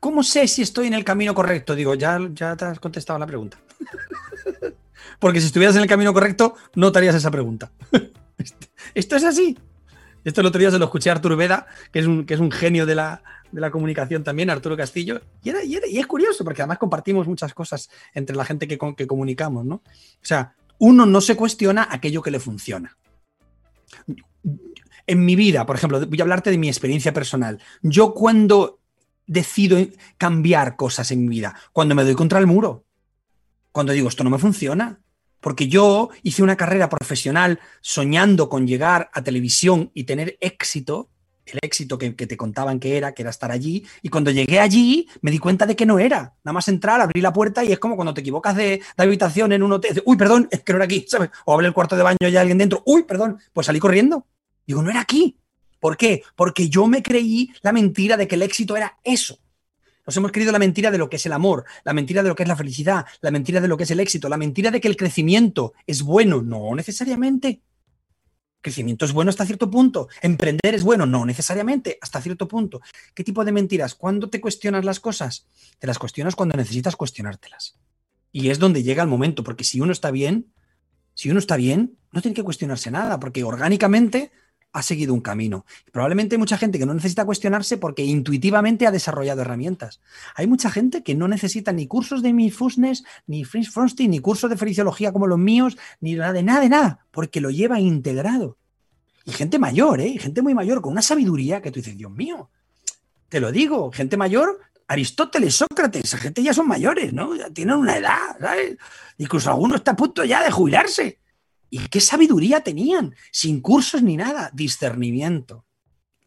¿cómo 0.00 0.24
sé 0.24 0.48
si 0.48 0.62
estoy 0.62 0.88
en 0.88 0.94
el 0.94 1.04
camino 1.04 1.32
correcto? 1.32 1.76
Digo, 1.76 1.94
ya, 1.94 2.18
ya 2.34 2.56
te 2.56 2.64
has 2.64 2.80
contestado 2.80 3.20
la 3.20 3.26
pregunta. 3.28 3.58
Porque 5.20 5.40
si 5.40 5.46
estuvieras 5.46 5.76
en 5.76 5.82
el 5.82 5.88
camino 5.88 6.12
correcto, 6.12 6.56
no 6.74 6.90
te 6.90 6.98
harías 6.98 7.14
esa 7.14 7.30
pregunta. 7.30 7.70
Esto 8.94 9.14
es 9.14 9.22
así. 9.22 9.56
Esto 10.24 10.40
el 10.40 10.48
otro 10.48 10.58
día 10.58 10.72
se 10.72 10.80
lo 10.80 10.86
escuché 10.86 11.08
a 11.08 11.12
Arturo 11.12 11.36
Veda, 11.36 11.68
que 11.92 12.00
es 12.00 12.06
un, 12.06 12.26
que 12.26 12.34
es 12.34 12.40
un 12.40 12.50
genio 12.50 12.84
de 12.84 12.96
la, 12.96 13.22
comunicación 13.70 14.24
también, 14.24 14.50
Arturo 14.50 14.76
Castillo. 14.76 15.20
Y, 15.42 15.50
y, 15.50 15.98
es 15.98 16.06
curioso, 16.06 16.44
porque 16.44 16.62
además 16.62 16.78
compartimos 16.78 17.26
muchas 17.26 17.54
cosas 17.54 17.90
entre 18.14 18.36
la 18.36 18.44
gente 18.44 18.68
que, 18.68 18.78
que 18.96 19.06
comunicamos, 19.06 19.64
¿no? 19.64 19.76
O 19.76 19.82
sea, 20.22 20.54
uno 20.78 21.06
no 21.06 21.20
se 21.20 21.36
cuestiona 21.36 21.88
aquello 21.90 22.22
que 22.22 22.30
le 22.30 22.40
funciona. 22.40 22.96
En 25.06 25.24
mi 25.24 25.36
vida, 25.36 25.64
por 25.66 25.76
ejemplo, 25.76 26.04
voy 26.04 26.20
a 26.20 26.22
hablarte 26.22 26.50
de 26.50 26.58
mi 26.58 26.68
experiencia 26.68 27.12
personal. 27.12 27.60
Yo 27.82 28.12
cuando 28.12 28.80
decido 29.26 29.78
cambiar 30.18 30.76
cosas 30.76 31.10
en 31.10 31.22
mi 31.22 31.28
vida, 31.28 31.54
cuando 31.72 31.94
me 31.94 32.04
doy 32.04 32.14
contra 32.14 32.38
el 32.38 32.46
muro, 32.46 32.84
cuando 33.72 33.92
digo 33.92 34.08
esto 34.08 34.24
no 34.24 34.30
me 34.30 34.38
funciona, 34.38 35.00
porque 35.40 35.68
yo 35.68 36.10
hice 36.22 36.42
una 36.42 36.56
carrera 36.56 36.88
profesional 36.88 37.60
soñando 37.80 38.48
con 38.48 38.66
llegar 38.66 39.10
a 39.12 39.22
televisión 39.22 39.90
y 39.94 40.04
tener 40.04 40.36
éxito, 40.40 41.08
el 41.46 41.58
éxito 41.62 41.98
que, 41.98 42.10
te 42.10 42.36
contaban 42.36 42.78
que 42.80 42.96
era, 42.96 43.12
que 43.12 43.22
era 43.22 43.30
estar 43.30 43.50
allí, 43.50 43.84
y 44.02 44.08
cuando 44.08 44.30
llegué 44.30 44.60
allí 44.60 45.08
me 45.20 45.30
di 45.30 45.38
cuenta 45.38 45.66
de 45.66 45.76
que 45.76 45.86
no 45.86 45.98
era. 45.98 46.34
Nada 46.44 46.52
más 46.52 46.68
entrar, 46.68 47.00
abrir 47.00 47.22
la 47.22 47.32
puerta 47.32 47.64
y 47.64 47.72
es 47.72 47.78
como 47.78 47.96
cuando 47.96 48.14
te 48.14 48.20
equivocas 48.20 48.56
de, 48.56 48.80
habitación 48.96 49.52
en 49.52 49.62
un 49.62 49.72
hotel, 49.72 50.02
uy, 50.04 50.16
perdón, 50.16 50.48
es 50.50 50.62
que 50.62 50.72
no 50.72 50.78
era 50.78 50.84
aquí, 50.84 51.04
¿sabes? 51.08 51.30
O 51.44 51.54
abre 51.54 51.66
el 51.66 51.72
cuarto 51.72 51.96
de 51.96 52.02
baño 52.02 52.18
y 52.20 52.26
hay 52.26 52.36
alguien 52.36 52.58
dentro, 52.58 52.82
uy, 52.86 53.04
perdón, 53.04 53.38
pues 53.52 53.66
salí 53.66 53.78
corriendo. 53.78 54.26
Digo, 54.66 54.82
no 54.82 54.90
era 54.90 55.00
aquí. 55.00 55.38
¿Por 55.78 55.96
qué? 55.96 56.22
Porque 56.34 56.68
yo 56.68 56.86
me 56.86 57.02
creí 57.02 57.52
la 57.62 57.72
mentira 57.72 58.16
de 58.16 58.26
que 58.26 58.34
el 58.34 58.42
éxito 58.42 58.76
era 58.76 58.98
eso. 59.04 59.38
Nos 60.06 60.16
hemos 60.16 60.30
creído 60.30 60.52
la 60.52 60.58
mentira 60.58 60.90
de 60.90 60.98
lo 60.98 61.10
que 61.10 61.16
es 61.16 61.26
el 61.26 61.32
amor, 61.32 61.64
la 61.84 61.92
mentira 61.92 62.22
de 62.22 62.28
lo 62.28 62.36
que 62.36 62.44
es 62.44 62.48
la 62.48 62.56
felicidad, 62.56 63.04
la 63.20 63.32
mentira 63.32 63.60
de 63.60 63.66
lo 63.66 63.76
que 63.76 63.82
es 63.82 63.90
el 63.90 63.98
éxito, 63.98 64.28
la 64.28 64.36
mentira 64.36 64.70
de 64.70 64.80
que 64.80 64.86
el 64.88 64.96
crecimiento 64.96 65.74
es 65.86 66.02
bueno. 66.02 66.42
No 66.42 66.74
necesariamente. 66.74 67.60
Crecimiento 68.66 69.04
es 69.04 69.12
bueno 69.12 69.28
hasta 69.28 69.46
cierto 69.46 69.70
punto. 69.70 70.08
Emprender 70.22 70.74
es 70.74 70.82
bueno. 70.82 71.06
No 71.06 71.24
necesariamente 71.24 71.98
hasta 72.02 72.20
cierto 72.20 72.48
punto. 72.48 72.80
¿Qué 73.14 73.22
tipo 73.22 73.44
de 73.44 73.52
mentiras? 73.52 73.94
¿Cuándo 73.94 74.28
te 74.28 74.40
cuestionas 74.40 74.84
las 74.84 74.98
cosas? 74.98 75.46
Te 75.78 75.86
las 75.86 76.00
cuestionas 76.00 76.34
cuando 76.34 76.56
necesitas 76.56 76.96
cuestionártelas. 76.96 77.78
Y 78.32 78.50
es 78.50 78.58
donde 78.58 78.82
llega 78.82 79.04
el 79.04 79.08
momento, 79.08 79.44
porque 79.44 79.62
si 79.62 79.80
uno 79.80 79.92
está 79.92 80.10
bien, 80.10 80.52
si 81.14 81.30
uno 81.30 81.38
está 81.38 81.54
bien, 81.54 81.96
no 82.10 82.20
tiene 82.20 82.34
que 82.34 82.42
cuestionarse 82.42 82.90
nada, 82.90 83.20
porque 83.20 83.44
orgánicamente 83.44 84.32
ha 84.76 84.82
seguido 84.82 85.14
un 85.14 85.22
camino. 85.22 85.64
Probablemente 85.90 86.34
hay 86.34 86.38
mucha 86.38 86.58
gente 86.58 86.78
que 86.78 86.84
no 86.84 86.92
necesita 86.92 87.24
cuestionarse 87.24 87.78
porque 87.78 88.04
intuitivamente 88.04 88.86
ha 88.86 88.90
desarrollado 88.90 89.40
herramientas. 89.40 90.00
Hay 90.34 90.46
mucha 90.46 90.70
gente 90.70 91.02
que 91.02 91.14
no 91.14 91.28
necesita 91.28 91.72
ni 91.72 91.86
cursos 91.86 92.22
de 92.22 92.34
Mindfulness, 92.34 93.02
ni 93.26 93.44
French 93.44 93.70
Frosty, 93.70 94.06
ni 94.06 94.18
cursos 94.18 94.50
de 94.50 94.58
feliciología 94.58 95.12
como 95.12 95.26
los 95.26 95.38
míos, 95.38 95.78
ni 96.00 96.14
nada 96.14 96.34
de 96.34 96.42
nada 96.42 96.60
de 96.60 96.68
nada, 96.68 97.06
porque 97.10 97.40
lo 97.40 97.50
lleva 97.50 97.80
integrado. 97.80 98.58
Y 99.24 99.32
gente 99.32 99.58
mayor, 99.58 100.02
¿eh? 100.02 100.18
Gente 100.18 100.42
muy 100.42 100.52
mayor, 100.52 100.82
con 100.82 100.92
una 100.92 101.02
sabiduría 101.02 101.62
que 101.62 101.70
tú 101.70 101.80
dices, 101.80 101.96
Dios 101.96 102.10
mío, 102.10 102.50
te 103.30 103.40
lo 103.40 103.50
digo, 103.50 103.90
gente 103.92 104.18
mayor, 104.18 104.60
Aristóteles, 104.88 105.54
Sócrates, 105.54 106.04
esa 106.04 106.18
gente 106.18 106.42
ya 106.42 106.52
son 106.52 106.68
mayores, 106.68 107.14
¿no? 107.14 107.30
Tienen 107.54 107.76
una 107.76 107.96
edad, 107.96 108.36
¿sabes? 108.38 108.76
Incluso 109.16 109.48
alguno 109.48 109.76
está 109.76 109.92
a 109.92 109.96
punto 109.96 110.22
ya 110.22 110.44
de 110.44 110.50
jubilarse. 110.50 111.18
¿Y 111.70 111.88
qué 111.88 112.00
sabiduría 112.00 112.62
tenían? 112.62 113.14
Sin 113.32 113.60
cursos 113.60 114.02
ni 114.02 114.16
nada, 114.16 114.50
discernimiento. 114.52 115.66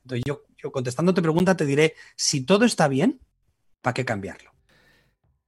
Entonces 0.03 0.23
yo, 0.25 0.43
yo 0.57 0.71
contestando 0.71 1.13
tu 1.13 1.21
pregunta 1.21 1.55
te 1.55 1.65
diré, 1.65 1.95
si 2.15 2.45
todo 2.45 2.65
está 2.65 2.87
bien, 2.87 3.19
¿para 3.81 3.93
qué 3.93 4.05
cambiarlo? 4.05 4.51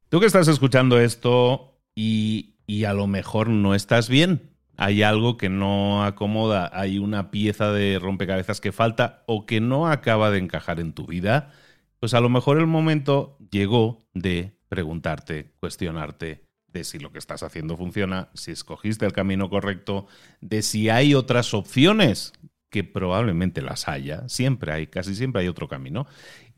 Tú 0.10 0.20
que 0.20 0.26
estás 0.26 0.48
escuchando 0.48 1.00
esto 1.00 1.82
y, 1.96 2.56
y 2.66 2.86
a 2.86 2.94
lo 2.94 3.08
mejor 3.08 3.50
no 3.50 3.76
estás 3.76 4.10
bien, 4.10 4.52
hay 4.78 5.04
algo 5.04 5.38
que 5.38 5.50
no 5.50 6.04
acomoda, 6.04 6.70
hay 6.74 6.98
una 6.98 7.32
pieza 7.32 7.72
de 7.72 8.00
rompecabezas 8.00 8.62
que 8.62 8.72
falta 8.72 9.24
o 9.28 9.46
que 9.46 9.62
no 9.62 9.88
acaba 9.88 10.32
de 10.32 10.40
encajar 10.40 10.80
en 10.80 10.94
tu 10.94 11.06
vida, 11.06 11.52
pues 12.00 12.14
a 12.14 12.20
lo 12.20 12.30
mejor 12.30 12.58
el 12.58 12.68
momento 12.68 13.38
llegó 13.52 14.08
de 14.14 14.58
preguntarte, 14.70 15.54
cuestionarte, 15.60 16.48
de 16.74 16.84
si 16.84 17.00
lo 17.00 17.12
que 17.12 17.20
estás 17.20 17.44
haciendo 17.44 17.78
funciona, 17.78 18.30
si 18.34 18.52
escogiste 18.52 19.06
el 19.06 19.14
camino 19.14 19.50
correcto, 19.50 20.08
de 20.40 20.62
si 20.62 20.90
hay 20.90 21.14
otras 21.14 21.54
opciones, 21.54 22.34
que 22.70 22.84
probablemente 22.84 23.62
las 23.62 23.88
haya, 23.88 24.28
siempre 24.30 24.72
hay, 24.72 24.88
casi 24.88 25.14
siempre 25.14 25.42
hay 25.42 25.48
otro 25.50 25.68
camino, 25.68 26.08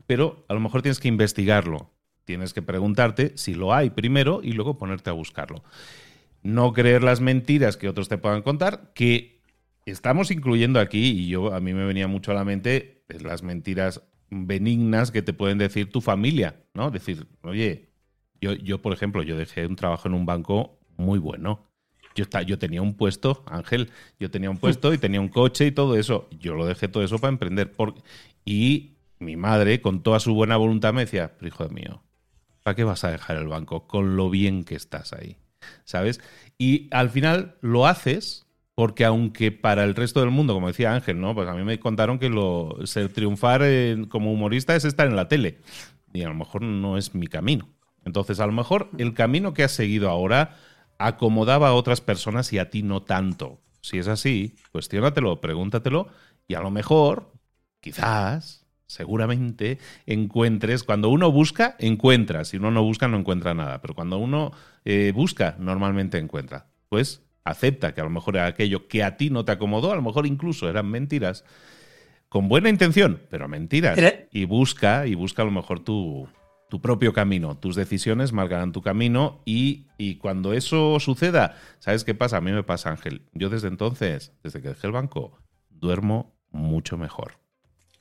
pero 0.06 0.46
a 0.48 0.54
lo 0.54 0.60
mejor 0.60 0.80
tienes 0.80 1.00
que 1.00 1.08
investigarlo, 1.08 1.90
tienes 2.24 2.54
que 2.54 2.62
preguntarte 2.62 3.32
si 3.36 3.54
lo 3.54 3.74
hay 3.74 3.90
primero 3.90 4.40
y 4.42 4.52
luego 4.52 4.78
ponerte 4.78 5.10
a 5.10 5.14
buscarlo. 5.14 5.64
No 6.42 6.72
creer 6.72 7.02
las 7.02 7.20
mentiras 7.20 7.76
que 7.76 7.88
otros 7.88 8.08
te 8.08 8.18
puedan 8.18 8.42
contar, 8.42 8.92
que 8.94 9.40
estamos 9.86 10.30
incluyendo 10.30 10.78
aquí, 10.78 11.10
y 11.10 11.28
yo 11.28 11.52
a 11.52 11.60
mí 11.60 11.74
me 11.74 11.84
venía 11.84 12.06
mucho 12.06 12.30
a 12.30 12.34
la 12.34 12.44
mente, 12.44 13.02
las 13.08 13.42
mentiras 13.42 14.02
benignas 14.30 15.10
que 15.10 15.22
te 15.22 15.32
pueden 15.32 15.58
decir 15.58 15.90
tu 15.90 16.00
familia, 16.00 16.62
¿no? 16.74 16.90
Decir, 16.90 17.26
oye, 17.42 17.90
yo, 18.52 18.82
por 18.82 18.92
ejemplo, 18.92 19.22
yo 19.22 19.36
dejé 19.36 19.66
un 19.66 19.76
trabajo 19.76 20.08
en 20.08 20.14
un 20.14 20.26
banco 20.26 20.78
muy 20.96 21.18
bueno. 21.18 21.66
Yo, 22.14 22.24
yo 22.46 22.58
tenía 22.58 22.80
un 22.80 22.94
puesto, 22.94 23.42
Ángel, 23.46 23.90
yo 24.20 24.30
tenía 24.30 24.50
un 24.50 24.58
puesto 24.58 24.94
y 24.94 24.98
tenía 24.98 25.20
un 25.20 25.28
coche 25.28 25.66
y 25.66 25.72
todo 25.72 25.96
eso. 25.96 26.28
Yo 26.38 26.54
lo 26.54 26.66
dejé 26.66 26.88
todo 26.88 27.02
eso 27.02 27.18
para 27.18 27.32
emprender. 27.32 27.72
y 28.44 28.92
mi 29.18 29.36
madre, 29.36 29.80
con 29.80 30.02
toda 30.02 30.20
su 30.20 30.34
buena 30.34 30.56
voluntad, 30.56 30.92
me 30.92 31.02
decía, 31.02 31.32
pero 31.36 31.48
hijo 31.48 31.68
mío, 31.70 32.02
¿para 32.62 32.74
qué 32.74 32.84
vas 32.84 33.04
a 33.04 33.10
dejar 33.10 33.36
el 33.36 33.48
banco 33.48 33.86
con 33.86 34.16
lo 34.16 34.30
bien 34.30 34.64
que 34.64 34.74
estás 34.74 35.12
ahí? 35.12 35.36
¿Sabes? 35.84 36.20
Y 36.58 36.88
al 36.90 37.10
final 37.10 37.56
lo 37.62 37.86
haces 37.86 38.44
porque 38.74 39.04
aunque 39.04 39.52
para 39.52 39.84
el 39.84 39.94
resto 39.94 40.20
del 40.20 40.30
mundo, 40.30 40.54
como 40.54 40.66
decía 40.66 40.94
Ángel, 40.94 41.20
¿no? 41.20 41.34
Pues 41.34 41.48
a 41.48 41.54
mí 41.54 41.62
me 41.62 41.78
contaron 41.78 42.18
que 42.18 42.28
lo, 42.28 42.76
ser 42.84 43.12
triunfar 43.12 43.62
como 44.08 44.32
humorista 44.32 44.74
es 44.74 44.84
estar 44.84 45.06
en 45.06 45.16
la 45.16 45.28
tele. 45.28 45.58
Y 46.12 46.22
a 46.22 46.28
lo 46.28 46.34
mejor 46.34 46.62
no 46.62 46.96
es 46.98 47.14
mi 47.14 47.26
camino. 47.28 47.68
Entonces, 48.04 48.40
a 48.40 48.46
lo 48.46 48.52
mejor 48.52 48.90
el 48.98 49.14
camino 49.14 49.54
que 49.54 49.64
has 49.64 49.72
seguido 49.72 50.10
ahora 50.10 50.56
acomodaba 50.98 51.68
a 51.68 51.74
otras 51.74 52.00
personas 52.00 52.52
y 52.52 52.58
a 52.58 52.70
ti 52.70 52.82
no 52.82 53.02
tanto. 53.02 53.60
Si 53.80 53.98
es 53.98 54.08
así, 54.08 54.56
cuestiónatelo, 54.72 55.40
pregúntatelo 55.40 56.08
y 56.48 56.54
a 56.54 56.60
lo 56.60 56.70
mejor, 56.70 57.32
quizás, 57.80 58.66
seguramente, 58.86 59.78
encuentres, 60.06 60.84
cuando 60.84 61.08
uno 61.10 61.30
busca, 61.30 61.76
encuentra. 61.78 62.44
Si 62.44 62.56
uno 62.56 62.70
no 62.70 62.82
busca, 62.82 63.08
no 63.08 63.18
encuentra 63.18 63.54
nada. 63.54 63.80
Pero 63.80 63.94
cuando 63.94 64.18
uno 64.18 64.52
eh, 64.84 65.12
busca, 65.14 65.56
normalmente 65.58 66.18
encuentra. 66.18 66.66
Pues 66.88 67.22
acepta 67.44 67.92
que 67.92 68.00
a 68.00 68.04
lo 68.04 68.10
mejor 68.10 68.36
era 68.36 68.46
aquello 68.46 68.88
que 68.88 69.02
a 69.02 69.16
ti 69.16 69.30
no 69.30 69.44
te 69.44 69.52
acomodó, 69.52 69.92
a 69.92 69.96
lo 69.96 70.02
mejor 70.02 70.26
incluso 70.26 70.68
eran 70.68 70.86
mentiras, 70.86 71.44
con 72.28 72.48
buena 72.48 72.70
intención, 72.70 73.20
pero 73.30 73.48
mentiras. 73.48 73.96
Y 74.32 74.46
busca, 74.46 75.06
y 75.06 75.14
busca 75.14 75.42
a 75.42 75.44
lo 75.44 75.50
mejor 75.50 75.80
tu, 75.80 76.26
tu 76.74 76.80
propio 76.80 77.12
camino. 77.12 77.56
Tus 77.56 77.76
decisiones 77.76 78.32
marcarán 78.32 78.72
tu 78.72 78.82
camino 78.82 79.42
y, 79.44 79.86
cuando 80.16 80.54
eso 80.54 80.98
suceda, 80.98 81.54
¿sabes 81.78 82.02
qué 82.02 82.16
pasa? 82.16 82.38
A 82.38 82.40
mí 82.40 82.50
me 82.50 82.64
pasa, 82.64 82.90
Ángel. 82.90 83.22
Yo 83.32 83.48
desde 83.48 83.68
entonces, 83.68 84.32
desde 84.42 84.60
que 84.60 84.70
dejé 84.70 84.88
el 84.88 84.92
banco, 84.92 85.38
duermo 85.70 86.34
mucho 86.50 86.98
mejor. 86.98 87.38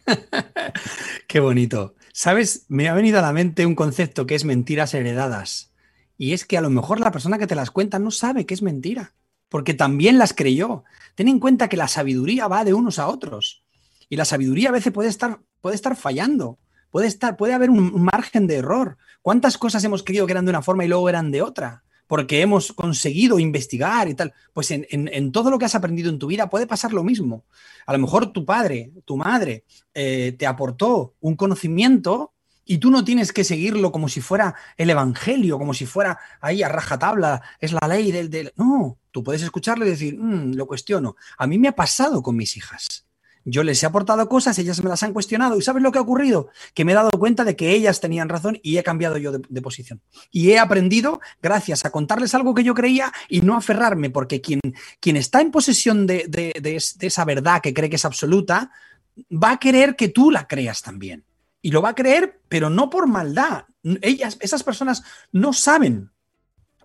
qué 1.27 1.39
bonito. 1.39 1.93
¿Sabes? 2.13 2.65
Me 2.67 2.89
ha 2.89 2.95
venido 2.95 3.19
a 3.19 3.21
la 3.21 3.31
mente 3.31 3.67
un 3.67 3.75
concepto 3.75 4.25
que 4.25 4.33
es 4.33 4.43
mentiras 4.43 4.95
heredadas. 4.95 5.71
Y 6.17 6.33
es 6.33 6.43
que 6.43 6.57
a 6.57 6.61
lo 6.61 6.71
mejor 6.71 6.99
la 6.99 7.11
persona 7.11 7.37
que 7.37 7.45
te 7.45 7.53
las 7.53 7.69
cuenta 7.69 7.99
no 7.99 8.09
sabe 8.09 8.47
que 8.47 8.55
es 8.55 8.63
mentira, 8.63 9.13
porque 9.49 9.75
también 9.75 10.17
las 10.17 10.33
creyó. 10.33 10.83
Ten 11.13 11.27
en 11.27 11.39
cuenta 11.39 11.69
que 11.69 11.77
la 11.77 11.87
sabiduría 11.87 12.47
va 12.47 12.65
de 12.65 12.73
unos 12.73 12.97
a 12.97 13.07
otros. 13.07 13.63
Y 14.09 14.15
la 14.15 14.25
sabiduría 14.25 14.69
a 14.69 14.73
veces 14.73 14.91
puede 14.91 15.09
estar, 15.09 15.41
puede 15.61 15.75
estar 15.75 15.95
fallando. 15.95 16.57
Puede, 16.93 17.07
estar, 17.07 17.37
puede 17.37 17.53
haber 17.53 17.71
un 17.71 18.03
margen 18.03 18.45
de 18.45 18.57
error. 18.57 18.97
¿Cuántas 19.23 19.57
cosas 19.57 19.83
hemos 19.83 20.03
creído 20.03 20.27
que 20.27 20.33
eran 20.33 20.45
de 20.45 20.51
una 20.51 20.61
forma 20.61 20.85
y 20.85 20.87
luego 20.87 21.09
eran 21.09 21.31
de 21.31 21.41
otra? 21.41 21.83
porque 22.05 22.41
hemos 22.41 22.73
conseguido 22.73 23.39
investigar 23.39 24.07
y 24.07 24.13
tal. 24.13 24.33
Pues 24.53 24.69
en, 24.69 25.31
todo 25.31 25.49
lo 25.49 25.57
que 25.57 25.65
has 25.65 25.73
aprendido 25.73 26.11
en 26.11 26.19
tu 26.19 26.27
vida 26.27 26.47
puede 26.47 26.67
pasar 26.67 26.93
lo 26.93 27.03
mismo. 27.03 27.45
A 27.87 27.93
lo 27.93 27.97
mejor 27.97 28.31
tu 28.31 28.45
padre, 28.45 28.91
tu 29.05 29.17
madre, 29.17 29.63
eh, 29.95 30.35
te 30.37 30.45
aportó 30.45 31.15
un 31.21 31.35
conocimiento 31.35 32.33
y 32.65 32.77
tú 32.77 32.91
no 32.91 33.03
tienes 33.03 33.33
que 33.33 33.43
seguirlo 33.43 33.91
como 33.91 34.09
si 34.09 34.21
fuera 34.21 34.53
el 34.77 34.91
Evangelio, 34.91 35.57
como 35.57 35.73
si 35.73 35.87
fuera 35.87 36.19
ahí 36.39 36.61
a 36.61 36.69
rajatabla, 36.69 37.41
es 37.59 37.71
la 37.71 37.87
ley 37.87 38.11
del... 38.11 38.53
No, 38.57 38.99
tú 39.09 39.23
puedes 39.23 39.41
escucharlo 39.41 39.83
y 39.83 39.89
decir, 39.89 40.15
mm, 40.15 40.53
lo 40.53 40.67
cuestiono. 40.67 41.15
A 41.39 41.47
mí 41.47 41.57
me 41.57 41.69
ha 41.69 41.75
pasado 41.75 42.21
con 42.21 42.35
mis 42.35 42.55
hijas. 42.57 43.07
Yo 43.45 43.63
les 43.63 43.83
he 43.83 43.85
aportado 43.85 44.27
cosas, 44.29 44.57
ellas 44.59 44.81
me 44.83 44.89
las 44.89 45.03
han 45.03 45.13
cuestionado. 45.13 45.57
¿Y 45.57 45.61
sabes 45.61 45.83
lo 45.83 45.91
que 45.91 45.97
ha 45.97 46.01
ocurrido? 46.01 46.49
Que 46.73 46.85
me 46.85 46.93
he 46.93 46.95
dado 46.95 47.11
cuenta 47.11 47.43
de 47.43 47.55
que 47.55 47.71
ellas 47.71 47.99
tenían 47.99 48.29
razón 48.29 48.59
y 48.63 48.77
he 48.77 48.83
cambiado 48.83 49.17
yo 49.17 49.31
de, 49.31 49.61
posición. 49.61 50.01
Y 50.31 50.51
he 50.51 50.59
aprendido, 50.59 51.19
gracias 51.41 51.85
a 51.85 51.89
contarles 51.89 52.33
algo 52.35 52.53
que 52.53 52.63
yo 52.63 52.73
creía 52.73 53.11
y 53.27 53.41
no 53.41 53.55
aferrarme, 53.55 54.09
porque 54.09 54.41
quien, 54.41 54.61
quien 54.99 55.17
está 55.17 55.41
en 55.41 55.51
posesión 55.51 56.07
de, 56.07 56.25
de 56.27 56.75
esa 56.75 57.25
verdad 57.25 57.61
que 57.61 57.73
cree 57.73 57.89
que 57.89 57.97
es 57.97 58.05
absoluta, 58.05 58.71
va 59.31 59.51
a 59.51 59.59
querer 59.59 59.95
que 59.95 60.09
tú 60.09 60.31
la 60.31 60.47
creas 60.47 60.81
también. 60.81 61.25
Y 61.61 61.71
lo 61.71 61.81
va 61.81 61.89
a 61.89 61.95
creer, 61.95 62.41
pero 62.49 62.69
no 62.69 62.89
por 62.89 63.07
maldad. 63.07 63.65
Ellas, 64.01 64.37
esas 64.41 64.63
personas 64.63 65.03
no 65.31 65.53
saben 65.53 66.11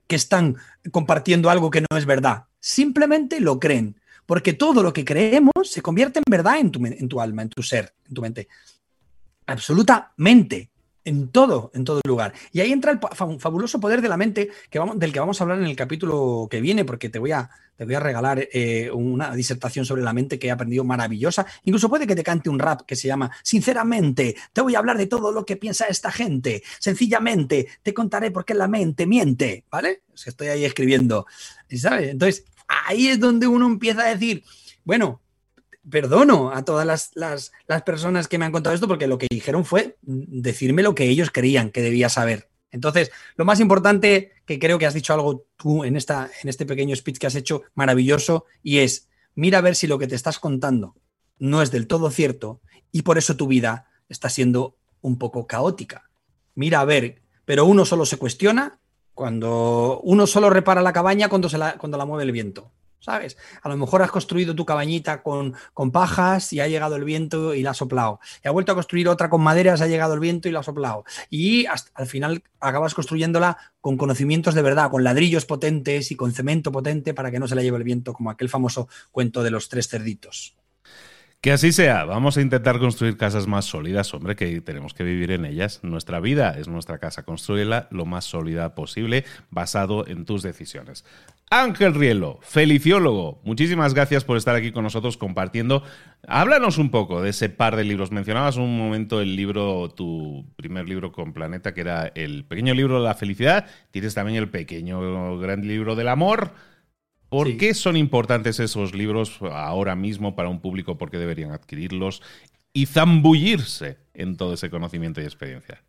que 0.07 0.17
están 0.17 0.57
compartiendo 0.91 1.51
algo 1.51 1.71
que 1.71 1.85
no 1.91 1.97
es 1.97 2.07
verdad. 2.07 2.45
Simplemente 2.61 3.41
lo 3.41 3.61
creen. 3.61 4.01
Porque 4.29 4.53
todo 4.53 4.83
lo 4.83 4.93
que 4.93 5.07
creemos 5.07 5.55
se 5.63 5.81
convierte 5.81 6.19
en 6.19 6.25
verdad 6.31 6.59
en 6.59 6.71
tu, 6.71 7.19
alma, 7.19 7.41
en 7.41 7.49
tu 7.49 7.63
ser, 7.63 7.95
en 8.07 8.15
tu 8.15 8.21
mente. 8.21 8.47
Absolutamente. 9.47 10.69
En 11.03 11.29
todo, 11.29 11.71
en 11.73 11.83
todo 11.83 12.03
lugar. 12.07 12.35
Y 12.53 12.61
ahí 12.61 12.71
entra 12.71 12.93
el 12.93 12.99
fabuloso 13.39 13.81
poder 13.81 14.03
de 14.03 14.09
la 14.11 14.19
mente 14.19 14.51
del 14.97 15.13
que 15.15 15.21
vamos 15.21 15.41
a 15.41 15.45
hablar 15.45 15.59
en 15.59 15.65
el 15.65 15.75
capítulo 15.75 16.47
que 16.51 16.61
viene, 16.61 16.85
porque 16.85 17.09
te 17.09 17.19
voy 17.19 17.33
a, 17.33 17.49
te 17.75 17.87
voy 17.87 17.95
a 17.95 18.01
regalar 18.01 18.47
eh, 18.53 18.91
una 18.93 19.35
disertación 19.35 19.87
sobre 19.87 20.03
la 20.03 20.13
mente 20.13 20.39
que 20.39 20.49
he 20.49 20.51
aprendido 20.51 20.85
maravillosa. 20.85 21.47
Incluso 21.65 21.89
puede 21.89 22.07
que 22.07 22.15
te 22.15 22.23
cante 22.23 22.51
un 22.51 22.59
rap 22.59 22.83
que 22.83 22.97
se 22.97 23.09
llama 23.09 23.31
Sinceramente, 23.43 24.37
te 24.53 24.61
voy 24.61 24.75
a 24.75 24.81
hablar 24.81 24.99
de 24.99 25.07
todo 25.07 25.33
lo 25.33 25.47
que 25.47 25.57
piensa 25.57 25.87
esta 25.87 26.13
gente. 26.13 26.63
Sencillamente, 26.79 27.67
te 27.83 27.95
contaré 27.95 28.31
por 28.31 28.45
qué 28.45 28.53
la 28.53 28.69
mente 28.69 29.07
miente, 29.07 29.65
¿vale? 29.71 30.03
estoy 30.27 30.49
ahí 30.49 30.67
escribiendo, 30.67 31.25
¿sabes? 31.71 32.11
Entonces, 32.11 32.45
ahí 32.69 33.09
es 33.09 33.19
donde 33.19 33.47
uno 33.47 33.67
empieza 33.67 34.03
a 34.03 34.09
decir, 34.09 34.45
bueno, 34.85 35.21
perdono 35.91 36.53
a 36.53 36.65
todas 36.65 37.13
las, 37.15 37.53
personas 37.85 38.29
que 38.29 38.39
me 38.39 38.45
han 38.45 38.53
contado 38.53 38.75
esto 38.75 38.89
porque 38.89 39.07
lo 39.07 39.19
que 39.19 39.27
dijeron 39.31 39.65
fue 39.65 39.97
decirme 40.03 40.83
lo 40.83 40.95
que 40.95 41.09
ellos 41.09 41.31
creían 41.33 41.71
que 41.71 41.83
debía 41.83 42.09
saber. 42.09 42.49
Entonces, 42.71 43.11
lo 43.37 43.47
más 43.47 43.61
importante, 43.61 44.33
que 44.45 44.59
creo 44.59 44.79
que 44.79 44.87
has 44.87 44.95
dicho 44.95 45.15
algo 45.15 45.47
tú 45.57 45.85
en, 45.85 45.97
esta, 45.97 46.31
en 46.43 46.49
este 46.51 46.67
pequeño 46.67 46.95
speech 46.95 47.19
que 47.19 47.27
has 47.27 47.35
hecho, 47.35 47.63
maravilloso, 47.75 48.45
y 48.63 48.79
es, 48.79 49.09
mira 49.35 49.59
a 49.59 49.63
ver 49.63 49.75
si 49.75 49.87
lo 49.87 49.99
que 49.99 50.07
te 50.07 50.15
estás 50.15 50.39
contando 50.39 50.95
no 51.39 51.63
es 51.63 51.71
del 51.71 51.87
todo 51.87 52.11
cierto 52.11 52.61
y 52.93 53.03
por 53.03 53.17
eso 53.17 53.37
tu 53.37 53.47
vida 53.47 53.87
está 54.09 54.29
siendo 54.29 54.77
un 55.01 55.19
poco 55.19 55.47
caótica. 55.47 56.11
Mira 56.55 56.81
a 56.81 56.85
ver, 56.85 57.23
pero 57.45 57.65
uno 57.65 57.85
solo 57.85 58.05
se 58.05 58.19
cuestiona 58.19 58.79
cuando 59.19 59.99
uno 60.05 60.29
solo 60.29 60.49
repara 60.49 60.81
la 60.81 60.93
cabaña 60.93 61.29
cuando, 61.29 61.49
se 61.49 61.59
la, 61.59 61.77
cuando 61.77 61.99
la 61.99 62.05
mueve 62.05 62.23
el 62.23 62.31
viento. 62.31 62.71
¿Sabes? 63.01 63.37
A 63.63 63.69
lo 63.69 63.77
mejor 63.77 64.01
has 64.01 64.13
construido 64.13 64.55
tu 64.55 64.65
cabañita 64.65 65.25
con, 65.25 65.55
con, 65.75 65.91
pajas 65.91 66.53
y 66.53 66.61
ha 66.61 66.69
llegado 66.69 66.95
el 66.95 67.03
viento 67.03 67.53
y 67.53 67.65
la 67.65 67.71
ha 67.71 67.75
soplado. 67.75 68.21
Y 68.45 68.47
ha 68.47 68.53
vuelto 68.53 68.71
a 68.71 68.75
construir 68.77 69.09
otra 69.09 69.29
con 69.29 69.41
maderas, 69.41 69.81
ha 69.81 69.89
llegado 69.89 70.15
el 70.15 70.21
viento 70.21 70.49
y 70.49 70.53
la 70.53 70.61
ha 70.61 70.63
soplado. 70.63 71.05
Y 71.31 71.67
al 71.67 72.07
final 72.07 72.45
acabas 72.61 72.95
construyéndola 72.95 73.59
con 73.81 73.97
conocimientos 73.97 74.55
de 74.55 74.63
verdad, 74.63 74.89
con 74.89 75.03
ladrillos 75.03 75.47
potentes 75.47 76.13
y 76.13 76.17
con 76.17 76.31
cemento 76.31 76.71
potente 76.71 77.13
para 77.13 77.33
que 77.33 77.41
no 77.41 77.49
se 77.49 77.57
la 77.57 77.63
lleve 77.63 77.79
el 77.79 77.85
viento, 77.85 78.13
como 78.13 78.31
aquel 78.31 78.49
famoso 78.49 78.89
cuento 79.11 79.43
de 79.43 79.51
los 79.51 79.69
tres 79.69 79.89
cerditos. 79.89 80.55
Que 81.41 81.53
así 81.53 81.71
sea, 81.71 82.05
vamos 82.05 82.37
a 82.37 82.41
intentar 82.41 82.81
construir 82.81 83.17
casas 83.17 83.47
más 83.47 83.65
sólidas, 83.65 84.13
hombre, 84.13 84.35
que 84.35 84.61
tenemos 84.61 84.93
que 84.93 85.05
vivir 85.05 85.31
en 85.31 85.45
ellas. 85.45 85.79
Nuestra 85.85 86.19
vida 86.19 86.57
es 86.59 86.67
nuestra 86.67 86.99
casa, 86.99 87.23
construirla 87.23 87.87
lo 87.93 88.07
más 88.07 88.25
sólida 88.25 88.75
posible, 88.75 89.25
basado 89.49 90.05
en 90.09 90.25
tus 90.25 90.43
decisiones. 90.43 91.05
Ángel 91.49 91.95
Rielo, 91.95 92.41
feliciólogo, 92.43 93.41
muchísimas 93.45 93.95
gracias 93.95 94.25
por 94.25 94.37
estar 94.37 94.57
aquí 94.57 94.73
con 94.73 94.83
nosotros 94.83 95.17
compartiendo. 95.17 95.85
Háblanos 96.27 96.77
un 96.77 96.91
poco 96.91 97.23
de 97.23 97.31
ese 97.31 97.49
par 97.49 97.77
de 97.77 97.85
libros. 97.85 98.11
Mencionabas 98.11 98.57
un 98.57 98.77
momento 98.77 99.21
el 99.21 99.37
libro, 99.37 99.91
tu 99.91 100.45
primer 100.57 100.89
libro 100.89 101.13
con 101.13 101.33
Planeta, 101.33 101.73
que 101.73 101.83
era 101.83 102.11
el 102.17 102.47
pequeño 102.47 102.75
libro 102.75 102.99
de 102.99 103.05
la 103.07 103.15
felicidad. 103.15 103.67
Tienes 103.93 104.13
también 104.13 104.39
el 104.39 104.51
pequeño 104.51 105.39
gran 105.39 105.69
libro 105.69 105.95
del 105.95 106.09
amor. 106.09 106.53
¿Por 107.29 107.57
qué 107.59 107.75
son 107.75 107.97
importantes 107.97 108.59
esos 108.59 108.95
libros 108.95 109.39
ahora 109.43 109.95
mismo 109.95 110.35
para 110.35 110.49
un 110.49 110.61
público? 110.61 110.97
¿Por 110.97 111.11
qué 111.11 111.19
deberían 111.19 111.53
adquirirlos 111.53 112.23
y 112.73 112.87
zambullirse 112.87 113.99
en 114.15 114.37
todo 114.37 114.55
ese 114.55 114.71
conocimiento 114.71 115.21
y 115.21 115.25
experiencia? 115.25 115.83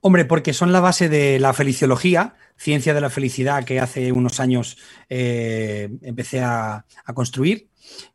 Hombre, 0.00 0.24
porque 0.24 0.54
son 0.54 0.72
la 0.72 0.80
base 0.80 1.08
de 1.08 1.38
la 1.40 1.52
feliciología, 1.52 2.34
ciencia 2.56 2.94
de 2.94 3.00
la 3.00 3.10
felicidad 3.10 3.64
que 3.64 3.80
hace 3.80 4.12
unos 4.12 4.40
años 4.40 4.78
eh, 5.08 5.90
empecé 6.02 6.40
a, 6.40 6.86
construir, 7.14 7.68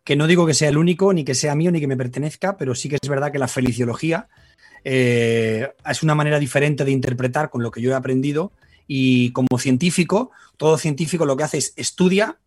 que 0.04 0.16
no 0.16 0.26
digo 0.26 0.48
que 0.48 0.54
sea 0.54 0.70
el 0.70 0.78
único, 0.78 1.14
ni 1.14 1.24
que 1.24 1.36
sea 1.36 1.54
mío, 1.56 1.72
ni 1.72 1.80
que 1.80 1.88
me 1.88 1.98
pertenezca, 1.98 2.58
pero 2.58 2.74
sí 2.74 2.90
que 2.90 2.98
es 3.00 3.10
verdad 3.10 3.32
que 3.32 3.38
la 3.38 3.48
feliciología 3.48 4.30
eh, 4.84 5.70
es 5.88 6.02
una 6.02 6.16
manera 6.16 6.40
diferente 6.40 6.86
de 6.86 6.92
interpretar 6.92 7.50
con 7.50 7.62
lo 7.62 7.70
que 7.70 7.82
yo 7.82 7.92
he 7.92 7.96
aprendido 7.96 8.52
y 8.88 9.32
como 9.32 9.60
científico, 9.60 10.32
todo 10.58 10.78
científico 10.78 11.26
lo 11.26 11.38
que 11.38 11.44
hace 11.44 11.58
es 11.60 11.74
estudia, 11.76 12.38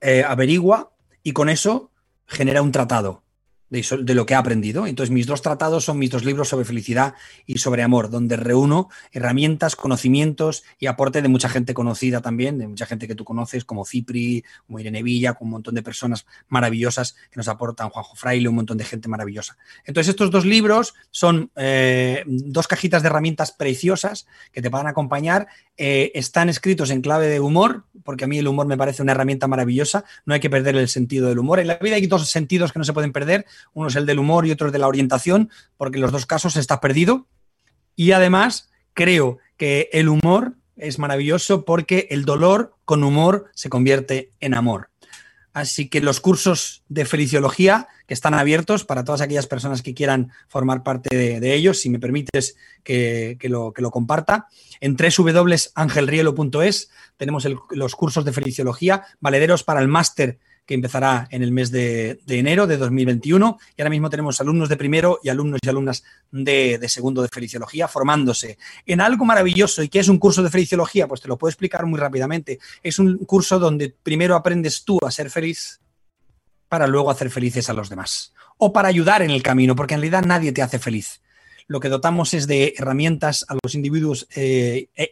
eh, 0.00 0.24
averigua 0.26 0.92
y 1.22 1.32
con 1.32 1.48
eso 1.48 1.90
genera 2.26 2.62
un 2.62 2.72
tratado 2.72 3.22
de, 3.70 4.14
lo 4.14 4.26
que 4.26 4.34
ha 4.34 4.38
aprendido. 4.38 4.86
Entonces, 4.86 5.10
mis 5.10 5.26
dos 5.26 5.42
tratados 5.42 5.84
son 5.84 5.98
mis 5.98 6.10
dos 6.10 6.24
libros 6.24 6.48
sobre 6.48 6.64
felicidad 6.64 7.14
y 7.46 7.58
sobre 7.58 7.82
amor, 7.82 8.10
donde 8.10 8.36
reúno 8.36 8.88
herramientas, 9.12 9.76
conocimientos 9.76 10.64
y 10.78 10.86
aporte 10.86 11.22
de 11.22 11.28
mucha 11.28 11.48
gente 11.48 11.74
conocida 11.74 12.20
también, 12.20 12.58
de 12.58 12.68
mucha 12.68 12.86
gente 12.86 13.06
que 13.06 13.14
tú 13.14 13.24
conoces, 13.24 13.64
como 13.64 13.84
Cipri, 13.84 14.44
como 14.66 14.78
Irene 14.80 15.02
Villa, 15.02 15.34
con 15.34 15.46
un 15.46 15.52
montón 15.52 15.74
de 15.74 15.82
personas 15.82 16.26
maravillosas 16.48 17.14
que 17.30 17.36
nos 17.36 17.48
aportan, 17.48 17.90
Juanjo 17.90 18.16
Fraile, 18.16 18.48
un 18.48 18.56
montón 18.56 18.78
de 18.78 18.84
gente 18.84 19.08
maravillosa. 19.08 19.56
Entonces, 19.84 20.10
estos 20.10 20.30
dos 20.30 20.44
libros 20.44 20.94
son 21.10 21.50
eh, 21.56 22.24
dos 22.26 22.68
cajitas 22.68 23.02
de 23.02 23.08
herramientas 23.08 23.52
preciosas 23.52 24.26
que 24.52 24.62
te 24.62 24.68
van 24.68 24.86
a 24.86 24.90
acompañar. 24.90 25.48
Eh, 25.76 26.10
están 26.14 26.48
escritos 26.48 26.90
en 26.90 27.02
clave 27.02 27.28
de 27.28 27.40
humor, 27.40 27.84
porque 28.02 28.24
a 28.24 28.26
mí 28.26 28.38
el 28.38 28.48
humor 28.48 28.66
me 28.66 28.76
parece 28.76 29.02
una 29.02 29.12
herramienta 29.12 29.46
maravillosa. 29.46 30.04
No 30.24 30.34
hay 30.34 30.40
que 30.40 30.50
perder 30.50 30.76
el 30.76 30.88
sentido 30.88 31.28
del 31.28 31.38
humor. 31.38 31.60
En 31.60 31.66
la 31.66 31.76
vida 31.76 31.96
hay 31.96 32.06
dos 32.06 32.28
sentidos 32.28 32.72
que 32.72 32.78
no 32.78 32.84
se 32.84 32.92
pueden 32.92 33.12
perder 33.12 33.46
uno 33.72 33.88
es 33.88 33.96
el 33.96 34.06
del 34.06 34.18
humor 34.18 34.46
y 34.46 34.50
otro 34.50 34.68
es 34.68 34.72
de 34.72 34.78
la 34.78 34.88
orientación, 34.88 35.50
porque 35.76 35.96
en 35.98 36.02
los 36.02 36.12
dos 36.12 36.26
casos 36.26 36.56
está 36.56 36.80
perdido. 36.80 37.26
Y 37.96 38.12
además 38.12 38.70
creo 38.94 39.38
que 39.56 39.90
el 39.92 40.08
humor 40.08 40.54
es 40.76 40.98
maravilloso 40.98 41.64
porque 41.64 42.06
el 42.10 42.24
dolor 42.24 42.76
con 42.84 43.04
humor 43.04 43.50
se 43.54 43.68
convierte 43.68 44.32
en 44.40 44.54
amor. 44.54 44.90
Así 45.52 45.88
que 45.88 46.00
los 46.00 46.20
cursos 46.20 46.84
de 46.88 47.04
feliciología 47.04 47.88
que 48.06 48.14
están 48.14 48.32
abiertos 48.34 48.84
para 48.84 49.04
todas 49.04 49.20
aquellas 49.20 49.46
personas 49.46 49.82
que 49.82 49.92
quieran 49.92 50.30
formar 50.46 50.82
parte 50.82 51.14
de, 51.14 51.54
ellos, 51.54 51.80
si 51.80 51.90
me 51.90 51.98
permites 51.98 52.56
que, 52.84 53.36
lo, 53.42 53.72
que 53.72 53.82
lo, 53.82 53.90
comparta, 53.90 54.46
en 54.80 54.96
www.angelrielo.es 54.96 56.90
tenemos 57.16 57.46
los 57.70 57.96
cursos 57.96 58.24
de 58.24 58.32
feliciología, 58.32 59.04
valederos 59.20 59.64
para 59.64 59.80
el 59.80 59.88
máster 59.88 60.38
que 60.68 60.74
empezará 60.74 61.26
en 61.30 61.42
el 61.42 61.50
mes 61.50 61.70
de, 61.70 62.20
enero 62.28 62.66
de 62.66 62.76
2021. 62.76 63.58
Y 63.74 63.80
ahora 63.80 63.88
mismo 63.88 64.10
tenemos 64.10 64.38
alumnos 64.38 64.68
de 64.68 64.76
primero 64.76 65.18
y 65.22 65.30
alumnos 65.30 65.60
y 65.62 65.68
alumnas 65.70 66.04
de, 66.30 66.78
segundo 66.88 67.22
de 67.22 67.28
feliciología 67.28 67.88
formándose 67.88 68.58
en 68.84 69.00
algo 69.00 69.24
maravilloso. 69.24 69.82
¿Y 69.82 69.88
qué 69.88 70.00
es 70.00 70.08
un 70.08 70.18
curso 70.18 70.42
de 70.42 70.50
feliciología? 70.50 71.08
Pues 71.08 71.22
te 71.22 71.28
lo 71.28 71.38
puedo 71.38 71.48
explicar 71.48 71.86
muy 71.86 71.98
rápidamente. 71.98 72.58
Es 72.82 72.98
un 72.98 73.16
curso 73.24 73.58
donde 73.58 73.94
primero 74.02 74.36
aprendes 74.36 74.84
tú 74.84 74.98
a 75.06 75.10
ser 75.10 75.30
feliz 75.30 75.80
para 76.68 76.86
luego 76.86 77.10
hacer 77.10 77.30
felices 77.30 77.70
a 77.70 77.72
los 77.72 77.88
demás. 77.88 78.34
O 78.58 78.70
para 78.70 78.88
ayudar 78.88 79.22
en 79.22 79.30
el 79.30 79.42
camino, 79.42 79.74
porque 79.74 79.94
en 79.94 80.02
realidad 80.02 80.26
nadie 80.26 80.52
te 80.52 80.60
hace 80.60 80.78
feliz. 80.78 81.22
Lo 81.68 81.80
que 81.80 81.90
dotamos 81.90 82.34
es 82.34 82.46
de 82.46 82.74
herramientas 82.78 83.44
a 83.48 83.56
los 83.62 83.74
individuos 83.74 84.26
eh, 84.34 84.88
e 84.96 85.10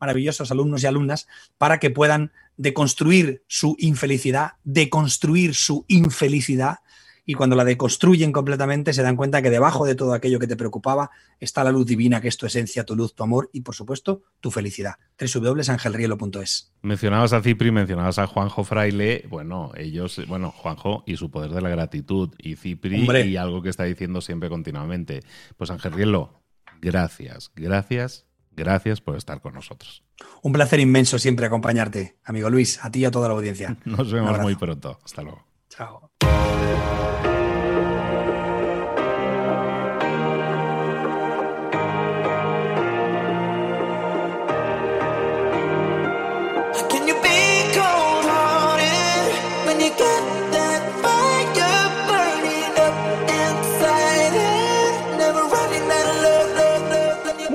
maravillosos 0.00 0.50
alumnos 0.50 0.82
y 0.82 0.86
alumnas 0.86 1.28
para 1.58 1.78
que 1.78 1.90
puedan 1.90 2.32
deconstruir 2.56 3.42
su 3.46 3.76
infelicidad, 3.78 4.52
deconstruir 4.64 5.54
su 5.54 5.84
infelicidad 5.88 6.78
y 7.24 7.34
cuando 7.34 7.56
la 7.56 7.64
deconstruyen 7.64 8.32
completamente 8.32 8.92
se 8.92 9.02
dan 9.02 9.16
cuenta 9.16 9.42
que 9.42 9.50
debajo 9.50 9.86
de 9.86 9.94
todo 9.94 10.12
aquello 10.12 10.38
que 10.38 10.46
te 10.46 10.56
preocupaba 10.56 11.10
está 11.40 11.64
la 11.64 11.72
luz 11.72 11.86
divina, 11.86 12.20
que 12.20 12.28
es 12.28 12.36
tu 12.36 12.46
esencia, 12.46 12.84
tu 12.84 12.96
luz, 12.96 13.14
tu 13.14 13.22
amor 13.22 13.50
y 13.52 13.62
por 13.62 13.74
supuesto 13.74 14.22
tu 14.40 14.50
felicidad. 14.50 14.94
www.angelrielo.es 15.18 16.72
Mencionabas 16.82 17.32
a 17.32 17.42
Cipri, 17.42 17.70
mencionabas 17.70 18.18
a 18.18 18.26
Juanjo 18.26 18.64
Fraile, 18.64 19.24
bueno, 19.28 19.72
ellos, 19.76 20.20
bueno, 20.28 20.50
Juanjo 20.50 21.02
y 21.06 21.16
su 21.16 21.30
poder 21.30 21.50
de 21.50 21.60
la 21.60 21.70
gratitud 21.70 22.30
y 22.38 22.56
Cipri 22.56 23.04
y 23.04 23.36
algo 23.36 23.62
que 23.62 23.70
está 23.70 23.84
diciendo 23.84 24.20
siempre 24.20 24.48
continuamente. 24.48 25.20
Pues 25.56 25.70
Ángel 25.70 25.92
Rielo, 25.92 26.42
gracias, 26.80 27.50
gracias 27.54 28.26
Gracias 28.56 29.00
por 29.00 29.16
estar 29.16 29.40
con 29.40 29.54
nosotros. 29.54 30.04
Un 30.42 30.52
placer 30.52 30.80
inmenso 30.80 31.18
siempre 31.18 31.46
acompañarte, 31.46 32.18
amigo 32.24 32.50
Luis, 32.50 32.84
a 32.84 32.90
ti 32.90 33.00
y 33.00 33.04
a 33.04 33.10
toda 33.10 33.28
la 33.28 33.34
audiencia. 33.34 33.76
Nos 33.84 34.12
vemos 34.12 34.38
muy 34.38 34.54
pronto. 34.54 34.98
Hasta 35.04 35.22
luego. 35.22 35.44
Ciao. 35.74 37.33